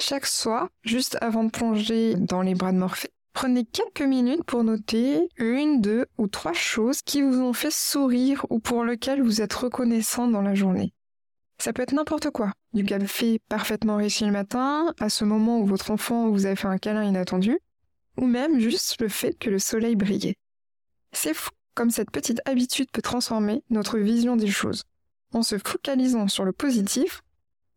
Chaque 0.00 0.26
soir, 0.26 0.68
juste 0.82 1.18
avant 1.20 1.44
de 1.44 1.50
plonger 1.50 2.14
dans 2.14 2.42
les 2.42 2.54
bras 2.54 2.72
de 2.72 2.78
Morphée, 2.78 3.10
prenez 3.32 3.64
quelques 3.64 4.02
minutes 4.02 4.44
pour 4.44 4.64
noter 4.64 5.28
une, 5.36 5.80
deux 5.80 6.06
ou 6.18 6.28
trois 6.28 6.52
choses 6.52 7.02
qui 7.02 7.22
vous 7.22 7.40
ont 7.40 7.52
fait 7.52 7.72
sourire 7.72 8.46
ou 8.50 8.60
pour 8.60 8.84
lesquelles 8.84 9.22
vous 9.22 9.42
êtes 9.42 9.52
reconnaissant 9.52 10.28
dans 10.28 10.42
la 10.42 10.54
journée. 10.54 10.92
Ça 11.60 11.72
peut 11.72 11.82
être 11.82 11.92
n'importe 11.92 12.30
quoi. 12.30 12.52
Du 12.72 12.84
café 12.84 13.40
parfaitement 13.48 13.96
réussi 13.96 14.24
le 14.24 14.30
matin, 14.30 14.94
à 15.00 15.08
ce 15.08 15.24
moment 15.24 15.58
où 15.60 15.66
votre 15.66 15.90
enfant 15.90 16.28
vous 16.28 16.46
a 16.46 16.54
fait 16.54 16.68
un 16.68 16.78
câlin 16.78 17.02
inattendu, 17.02 17.58
ou 18.16 18.26
même 18.26 18.60
juste 18.60 19.00
le 19.00 19.08
fait 19.08 19.34
que 19.34 19.50
le 19.50 19.58
soleil 19.58 19.96
brillait. 19.96 20.36
C'est 21.12 21.34
fou 21.34 21.50
comme 21.74 21.90
cette 21.90 22.10
petite 22.10 22.40
habitude 22.44 22.90
peut 22.92 23.02
transformer 23.02 23.62
notre 23.70 23.98
vision 23.98 24.34
des 24.36 24.48
choses. 24.48 24.82
En 25.32 25.42
se 25.42 25.58
focalisant 25.58 26.28
sur 26.28 26.44
le 26.44 26.52
positif, 26.52 27.22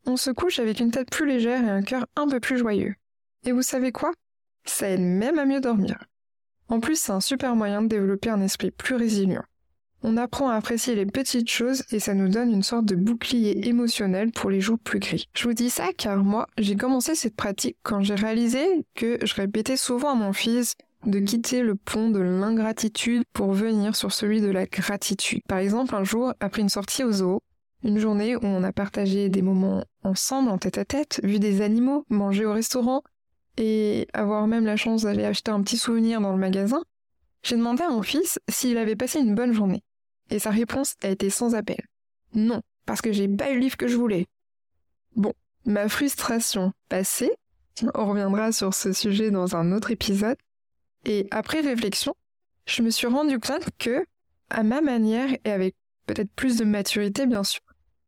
on 0.05 0.17
se 0.17 0.31
couche 0.31 0.60
avec 0.60 0.79
une 0.79 0.91
tête 0.91 1.10
plus 1.10 1.27
légère 1.27 1.63
et 1.63 1.70
un 1.70 1.84
cœur 1.84 2.08
un 2.15 2.27
peu 2.27 2.39
plus 2.39 2.58
joyeux. 2.58 2.96
Et 3.46 3.51
vous 3.51 3.62
savez 3.62 3.91
quoi? 3.91 4.12
Ça 4.65 4.89
aide 4.89 5.01
même 5.01 5.39
à 5.39 5.46
mieux 5.46 5.62
dormir. 5.62 5.98
En 6.70 6.79
plus, 6.79 7.00
c'est 7.00 7.12
un 7.12 7.20
super 7.20 7.55
moyen 7.55 7.81
de 7.81 7.88
développer 7.88 8.29
un 8.29 8.41
esprit 8.41 8.72
plus 8.72 8.96
résilient. 8.96 9.43
On 10.03 10.17
apprend 10.17 10.50
à 10.50 10.55
apprécier 10.55 10.96
les 10.96 11.05
petites 11.05 11.50
choses 11.50 11.84
et 11.91 12.00
ça 12.00 12.15
nous 12.15 12.29
donne 12.29 12.51
une 12.51 12.63
sorte 12.63 12.86
de 12.86 12.96
bouclier 12.96 13.67
émotionnel 13.67 14.31
pour 14.31 14.50
les 14.50 14.62
jours 14.62 14.79
plus 14.79 15.00
gris. 15.00 15.27
Je 15.36 15.43
vous 15.43 15.53
dis 15.53 15.70
ça 15.70 15.89
car 15.96 16.24
moi, 16.24 16.48
j'ai 16.58 16.75
commencé 16.75 17.13
cette 17.13 17.36
pratique 17.36 17.77
quand 17.84 18.01
j'ai 18.01 18.15
réalisé 18.15 18.86
que 18.96 19.20
je 19.22 19.36
répétais 19.36 19.77
souvent 19.77 20.12
à 20.12 20.15
mon 20.15 20.34
fils 20.34 20.75
de 21.05 21.20
quitter 21.20 21.63
le 21.63 21.75
pont 21.75 22.10
de 22.10 22.20
l'ingratitude 22.20 23.24
pour 23.34 23.53
venir 23.53 23.96
sur 23.96 24.12
celui 24.12 24.41
de 24.41 24.50
la 24.50 24.65
gratitude. 24.65 25.41
Par 25.48 25.58
exemple, 25.58 25.96
un 25.96 26.03
jour, 26.03 26.34
après 26.39 26.62
une 26.62 26.70
sortie 26.70 27.03
au 27.03 27.12
zoo, 27.12 27.41
une 27.84 27.98
journée 27.98 28.36
où 28.36 28.43
on 28.43 28.63
a 28.63 28.72
partagé 28.72 29.29
des 29.29 29.41
moments 29.41 29.84
ensemble 30.03 30.50
en 30.50 30.58
tête 30.58 30.77
à 30.77 30.86
tête, 30.86 31.20
vu 31.24 31.39
des 31.39 31.62
animaux, 31.62 32.05
mangé 32.10 32.46
au 32.46 32.53
restaurant 32.53 33.01
et 33.58 34.08
avoir 34.13 34.48
même 34.48 34.65
la 34.65 34.75
chance 34.75 35.03
d'aller 35.03 35.25
acheter 35.25 35.51
un 35.51 35.62
petit 35.62 35.77
souvenir 35.77 36.22
dans 36.22 36.31
le 36.31 36.38
magasin, 36.38 36.84
j'ai 37.43 37.55
demandé 37.58 37.84
à 37.84 37.89
mon 37.89 38.03
fils 38.03 38.39
s'il 38.48 38.77
avait 38.77 38.96
passé 38.96 39.20
une 39.20 39.36
bonne 39.36 39.53
journée. 39.53 39.84
Et 40.29 40.39
sa 40.39 40.51
réponse 40.51 40.96
a 41.01 41.10
été 41.10 41.29
sans 41.29 41.55
appel. 41.55 41.84
Non, 42.34 42.62
parce 42.86 43.01
que 43.01 43.12
j'ai 43.12 43.27
pas 43.27 43.51
eu 43.51 43.55
le 43.55 43.62
livre 43.62 43.77
que 43.77 43.88
je 43.88 43.98
voulais. 43.98 44.27
Bon, 45.15 45.34
ma 45.65 45.89
frustration 45.89 46.72
passée, 46.88 47.31
on 47.96 48.08
reviendra 48.08 48.51
sur 48.51 48.74
ce 48.74 48.93
sujet 48.93 49.31
dans 49.31 49.55
un 49.55 49.72
autre 49.72 49.91
épisode, 49.91 50.38
et 51.05 51.27
après 51.31 51.62
réflexion, 51.62 52.15
je 52.65 52.81
me 52.81 52.89
suis 52.89 53.08
rendu 53.08 53.39
compte 53.39 53.70
que, 53.77 54.05
à 54.50 54.63
ma 54.63 54.81
manière 54.81 55.29
et 55.46 55.51
avec 55.51 55.75
peut-être 56.05 56.31
plus 56.36 56.58
de 56.58 56.65
maturité 56.65 57.25
bien 57.25 57.43
sûr, 57.43 57.62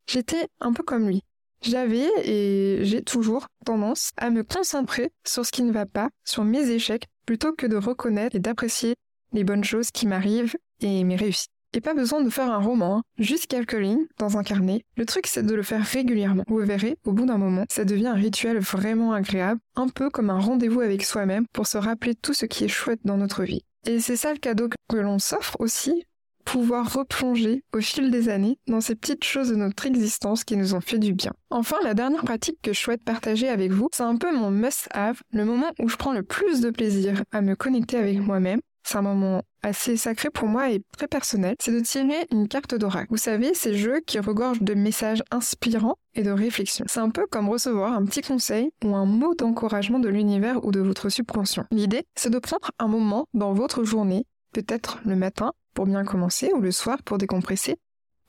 j'étais 0.08 0.48
un 0.60 0.74
peu 0.74 0.84
comme 0.84 1.08
lui. 1.08 1.22
J'avais 1.62 2.10
et 2.26 2.84
j'ai 2.84 3.02
toujours 3.02 3.48
tendance 3.66 4.12
à 4.18 4.30
me 4.30 4.44
concentrer 4.44 5.12
sur 5.26 5.46
ce 5.46 5.52
qui 5.52 5.64
ne 5.64 5.72
va 5.72 5.86
pas, 5.86 6.10
sur 6.26 6.44
mes 6.44 6.70
échecs, 6.70 7.08
plutôt 7.26 7.54
que 7.54 7.66
de 7.66 7.78
reconnaître 7.78 8.36
et 8.36 8.40
d'apprécier 8.40 8.96
les 9.32 9.46
bonnes 9.46 9.64
choses 9.64 9.90
qui 9.90 10.06
m'arrivent 10.06 10.58
et 10.82 11.06
mes 11.06 11.16
réussites. 11.16 11.53
Et 11.76 11.82
pas 11.82 11.96
besoin 11.96 12.22
de 12.22 12.30
faire 12.30 12.52
un 12.52 12.60
roman, 12.60 12.98
hein. 12.98 13.04
juste 13.18 13.48
quelques 13.48 13.74
lignes 13.74 14.06
dans 14.20 14.38
un 14.38 14.44
carnet. 14.44 14.86
Le 14.96 15.06
truc, 15.06 15.26
c'est 15.26 15.44
de 15.44 15.56
le 15.56 15.64
faire 15.64 15.84
régulièrement. 15.84 16.44
Vous 16.48 16.60
verrez, 16.60 16.98
au 17.04 17.14
bout 17.14 17.26
d'un 17.26 17.40
moment, 17.40 17.66
ça 17.70 17.84
devient 17.84 18.08
un 18.08 18.14
rituel 18.14 18.60
vraiment 18.60 19.14
agréable, 19.14 19.60
un 19.76 19.88
peu 19.88 20.12
comme 20.12 20.30
un 20.30 20.40
rendez-vous 20.40 20.82
avec 20.82 21.04
soi-même 21.04 21.48
pour 21.52 21.66
se 21.66 21.80
rappeler 21.80 22.14
tout 22.14 22.34
ce 22.34 22.46
qui 22.46 22.64
est 22.64 22.68
chouette 22.70 23.00
dans 23.06 23.18
notre 23.18 23.44
vie. 23.44 23.64
Et 23.88 24.00
c'est 24.00 24.16
ça 24.16 24.34
le 24.34 24.40
cadeau 24.40 24.70
que 24.88 24.98
l'on 24.98 25.18
s'offre 25.18 25.56
aussi, 25.60 26.06
pouvoir 26.46 26.94
replonger 26.94 27.64
au 27.74 27.82
fil 27.82 28.12
des 28.12 28.30
années 28.30 28.60
dans 28.68 28.82
ces 28.82 28.96
petites 28.96 29.24
choses 29.24 29.50
de 29.50 29.56
notre 29.56 29.86
existence 29.86 30.44
qui 30.44 30.58
nous 30.58 30.76
ont 30.76 30.82
fait 30.82 31.00
du 31.00 31.14
bien. 31.14 31.34
Enfin, 31.50 31.78
la 31.84 31.94
dernière 31.94 32.24
pratique 32.24 32.60
que 32.62 32.74
je 32.74 32.80
souhaite 32.80 33.04
partager 33.04 33.50
avec 33.50 33.72
vous, 33.72 33.90
c'est 33.94 34.04
un 34.04 34.18
peu 34.18 34.32
mon 34.36 34.52
must-have, 34.52 35.22
le 35.32 35.46
moment 35.46 35.72
où 35.80 35.90
je 35.90 35.96
prends 35.96 36.14
le 36.14 36.24
plus 36.24 36.62
de 36.62 36.70
plaisir 36.70 37.24
à 37.32 37.42
me 37.42 37.56
connecter 37.56 37.98
avec 37.98 38.20
moi-même, 38.20 38.60
c'est 38.84 38.98
un 38.98 39.02
moment 39.02 39.44
assez 39.62 39.98
sacré 39.98 40.30
pour 40.30 40.48
moi 40.48 40.72
et 40.72 40.84
très 40.98 41.08
personnel, 41.08 41.56
c'est 41.60 41.72
de 41.72 41.80
tirer 41.80 42.28
une 42.32 42.48
carte 42.48 42.76
d'oracle. 42.76 43.08
Vous 43.10 43.18
savez, 43.18 43.54
ces 43.54 43.76
jeux 43.76 44.02
qui 44.02 44.20
regorgent 44.20 44.62
de 44.62 44.74
messages 44.74 45.24
inspirants 45.32 45.98
et 46.16 46.24
de 46.24 46.32
réflexions. 46.32 46.86
C'est 46.88 47.00
un 47.00 47.10
peu 47.10 47.26
comme 47.26 47.50
recevoir 47.50 47.94
un 47.94 48.06
petit 48.06 48.22
conseil 48.22 48.72
ou 48.84 48.96
un 48.96 49.06
mot 49.06 49.34
d'encouragement 49.36 50.00
de 50.00 50.10
l'univers 50.10 50.64
ou 50.66 50.72
de 50.72 50.82
votre 50.82 51.10
subconscient. 51.10 51.66
L'idée, 51.72 52.06
c'est 52.16 52.30
de 52.30 52.40
prendre 52.40 52.72
un 52.80 52.88
moment 52.88 53.28
dans 53.34 53.54
votre 53.54 53.84
journée, 53.84 54.26
peut-être 54.52 55.00
le 55.06 55.16
matin 55.16 55.54
pour 55.74 55.86
bien 55.86 56.04
commencer 56.04 56.52
ou 56.54 56.60
le 56.60 56.72
soir 56.72 57.02
pour 57.04 57.18
décompresser, 57.18 57.78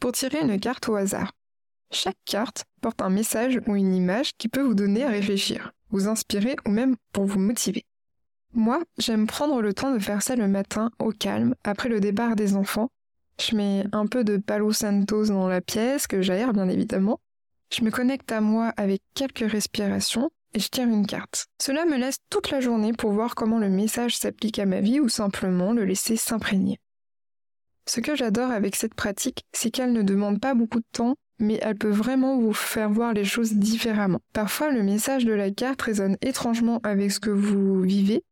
pour 0.01 0.13
tirer 0.13 0.41
une 0.41 0.59
carte 0.59 0.89
au 0.89 0.95
hasard. 0.95 1.33
Chaque 1.91 2.19
carte 2.25 2.65
porte 2.81 3.03
un 3.03 3.11
message 3.11 3.61
ou 3.67 3.77
une 3.77 3.95
image 3.95 4.33
qui 4.37 4.49
peut 4.49 4.63
vous 4.63 4.75
donner 4.75 5.05
à 5.05 5.11
réfléchir, 5.11 5.73
vous 5.91 6.09
inspirer 6.09 6.57
ou 6.67 6.71
même 6.71 6.97
pour 7.13 7.25
vous 7.25 7.39
motiver. 7.39 7.85
Moi, 8.55 8.81
j'aime 8.99 9.27
prendre 9.27 9.61
le 9.61 9.75
temps 9.75 9.93
de 9.93 9.99
faire 9.99 10.23
ça 10.23 10.37
le 10.37 10.47
matin, 10.47 10.93
au 11.01 11.11
calme, 11.11 11.57
après 11.65 11.89
le 11.89 11.99
départ 11.99 12.37
des 12.37 12.55
enfants. 12.55 12.91
Je 13.41 13.57
mets 13.57 13.85
un 13.91 14.07
peu 14.07 14.23
de 14.23 14.37
Palo 14.37 14.73
Santos 14.73 15.27
dans 15.27 15.49
la 15.49 15.61
pièce, 15.61 16.07
que 16.07 16.23
j'aère 16.23 16.53
bien 16.53 16.69
évidemment. 16.69 17.21
Je 17.73 17.83
me 17.83 17.91
connecte 17.91 18.31
à 18.31 18.41
moi 18.41 18.73
avec 18.77 19.03
quelques 19.15 19.51
respirations 19.51 20.31
et 20.53 20.61
je 20.61 20.69
tire 20.69 20.87
une 20.87 21.05
carte. 21.05 21.47
Cela 21.61 21.85
me 21.85 21.97
laisse 21.97 22.19
toute 22.31 22.53
la 22.53 22.61
journée 22.61 22.93
pour 22.93 23.11
voir 23.11 23.35
comment 23.35 23.59
le 23.59 23.69
message 23.69 24.17
s'applique 24.17 24.61
à 24.61 24.67
ma 24.67 24.81
vie 24.81 25.01
ou 25.01 25.09
simplement 25.09 25.73
le 25.73 25.85
laisser 25.85 26.17
s'imprégner. 26.17 26.79
Ce 27.87 27.99
que 27.99 28.15
j'adore 28.15 28.53
avec 28.53 28.77
cette 28.77 28.95
pratique, 28.95 29.43
c'est 29.53 29.73
qu'elle 29.73 29.93
ne 29.93 30.03
demande 30.03 30.41
pas 30.41 30.55
beaucoup 30.55 30.79
de 30.79 30.87
temps, 30.93 31.17
mais 31.41 31.59
elle 31.61 31.77
peut 31.77 31.91
vraiment 31.91 32.39
vous 32.39 32.55
faire 32.55 32.89
voir 32.89 33.15
les 33.15 33.25
choses 33.25 33.55
différemment. 33.55 34.21
Parfois, 34.33 34.71
le 34.71 34.85
message 34.85 35.25
de 35.25 35.33
la 35.33 35.51
carte 35.51 35.83
résonne 35.83 36.17
étrangement 36.23 36.79
avec 36.85 37.11
ce 37.11 37.19
que 37.19 37.31
vous 37.31 37.81
vivez, 37.83 38.23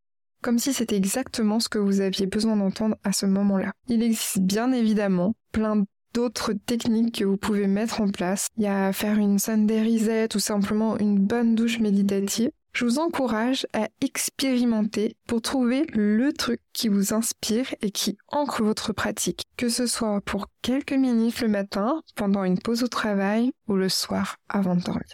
comme 0.42 0.58
si 0.58 0.72
c'était 0.72 0.96
exactement 0.96 1.60
ce 1.60 1.68
que 1.68 1.78
vous 1.78 2.00
aviez 2.00 2.26
besoin 2.26 2.56
d'entendre 2.56 2.96
à 3.04 3.12
ce 3.12 3.26
moment-là. 3.26 3.72
Il 3.88 4.02
existe 4.02 4.40
bien 4.40 4.72
évidemment 4.72 5.34
plein 5.52 5.84
d'autres 6.12 6.52
techniques 6.52 7.20
que 7.20 7.24
vous 7.24 7.36
pouvez 7.36 7.66
mettre 7.66 8.00
en 8.00 8.08
place. 8.08 8.48
Il 8.56 8.64
y 8.64 8.66
a 8.66 8.92
faire 8.92 9.18
une 9.18 9.38
Sunday 9.38 9.82
reset 9.82 10.36
ou 10.36 10.38
simplement 10.38 10.98
une 10.98 11.18
bonne 11.18 11.54
douche 11.54 11.78
méditative. 11.78 12.50
Je 12.74 12.86
vous 12.86 12.98
encourage 12.98 13.66
à 13.74 13.88
expérimenter 14.00 15.16
pour 15.26 15.42
trouver 15.42 15.86
le 15.92 16.32
truc 16.32 16.60
qui 16.72 16.88
vous 16.88 17.12
inspire 17.12 17.66
et 17.82 17.90
qui 17.90 18.16
ancre 18.28 18.62
votre 18.62 18.94
pratique, 18.94 19.44
que 19.58 19.68
ce 19.68 19.86
soit 19.86 20.22
pour 20.22 20.46
quelques 20.62 20.92
minutes 20.92 21.42
le 21.42 21.48
matin, 21.48 22.00
pendant 22.14 22.44
une 22.44 22.58
pause 22.58 22.82
au 22.82 22.88
travail 22.88 23.52
ou 23.68 23.74
le 23.74 23.90
soir 23.90 24.36
avant 24.48 24.74
de 24.74 24.82
dormir. 24.82 25.04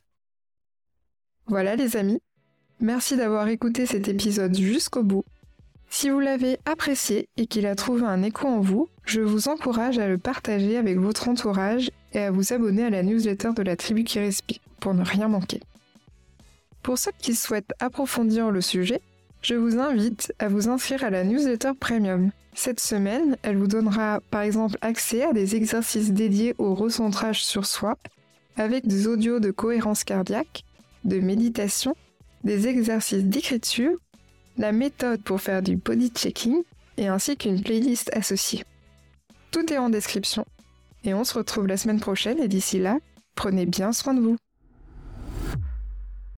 Voilà 1.46 1.74
les 1.74 1.96
amis, 1.96 2.20
Merci 2.80 3.16
d'avoir 3.16 3.48
écouté 3.48 3.86
cet 3.86 4.06
épisode 4.06 4.56
jusqu'au 4.56 5.02
bout. 5.02 5.24
Si 5.90 6.10
vous 6.10 6.20
l'avez 6.20 6.58
apprécié 6.64 7.28
et 7.36 7.46
qu'il 7.46 7.66
a 7.66 7.74
trouvé 7.74 8.04
un 8.04 8.22
écho 8.22 8.46
en 8.46 8.60
vous, 8.60 8.88
je 9.04 9.20
vous 9.20 9.48
encourage 9.48 9.98
à 9.98 10.06
le 10.06 10.16
partager 10.16 10.76
avec 10.76 10.96
votre 10.96 11.28
entourage 11.28 11.90
et 12.12 12.20
à 12.20 12.30
vous 12.30 12.52
abonner 12.52 12.84
à 12.84 12.90
la 12.90 13.02
newsletter 13.02 13.50
de 13.56 13.62
la 13.62 13.74
tribu 13.74 14.04
qui 14.04 14.20
respire 14.20 14.60
pour 14.78 14.94
ne 14.94 15.02
rien 15.02 15.26
manquer. 15.26 15.60
Pour 16.84 16.98
ceux 16.98 17.10
qui 17.18 17.34
souhaitent 17.34 17.74
approfondir 17.80 18.52
le 18.52 18.60
sujet, 18.60 19.00
je 19.42 19.54
vous 19.54 19.78
invite 19.78 20.32
à 20.38 20.48
vous 20.48 20.68
inscrire 20.68 21.02
à 21.02 21.10
la 21.10 21.24
newsletter 21.24 21.72
premium. 21.78 22.30
Cette 22.54 22.80
semaine, 22.80 23.36
elle 23.42 23.56
vous 23.56 23.66
donnera 23.66 24.20
par 24.30 24.42
exemple 24.42 24.78
accès 24.82 25.24
à 25.24 25.32
des 25.32 25.56
exercices 25.56 26.12
dédiés 26.12 26.54
au 26.58 26.76
recentrage 26.76 27.44
sur 27.44 27.66
soi, 27.66 27.98
avec 28.56 28.86
des 28.86 29.08
audios 29.08 29.40
de 29.40 29.50
cohérence 29.50 30.04
cardiaque, 30.04 30.64
de 31.04 31.18
méditation 31.18 31.96
des 32.44 32.68
exercices 32.68 33.24
d'écriture, 33.24 33.96
la 34.57 34.72
méthode 34.72 35.22
pour 35.22 35.40
faire 35.40 35.62
du 35.62 35.77
body 35.77 36.11
checking 36.11 36.62
et 36.96 37.09
ainsi 37.09 37.37
qu'une 37.37 37.62
playlist 37.62 38.11
associée. 38.14 38.64
Tout 39.51 39.72
est 39.72 39.79
en 39.79 39.88
description 39.88 40.44
et 41.05 41.14
on 41.14 41.24
se 41.24 41.35
retrouve 41.35 41.66
la 41.66 41.77
semaine 41.77 42.01
prochaine 42.01 42.38
et 42.38 42.48
d'ici 42.48 42.79
là, 42.79 42.98
prenez 43.35 43.66
bien 43.66 43.92
soin 43.92 44.14
de 44.14 44.20
vous. 44.20 44.37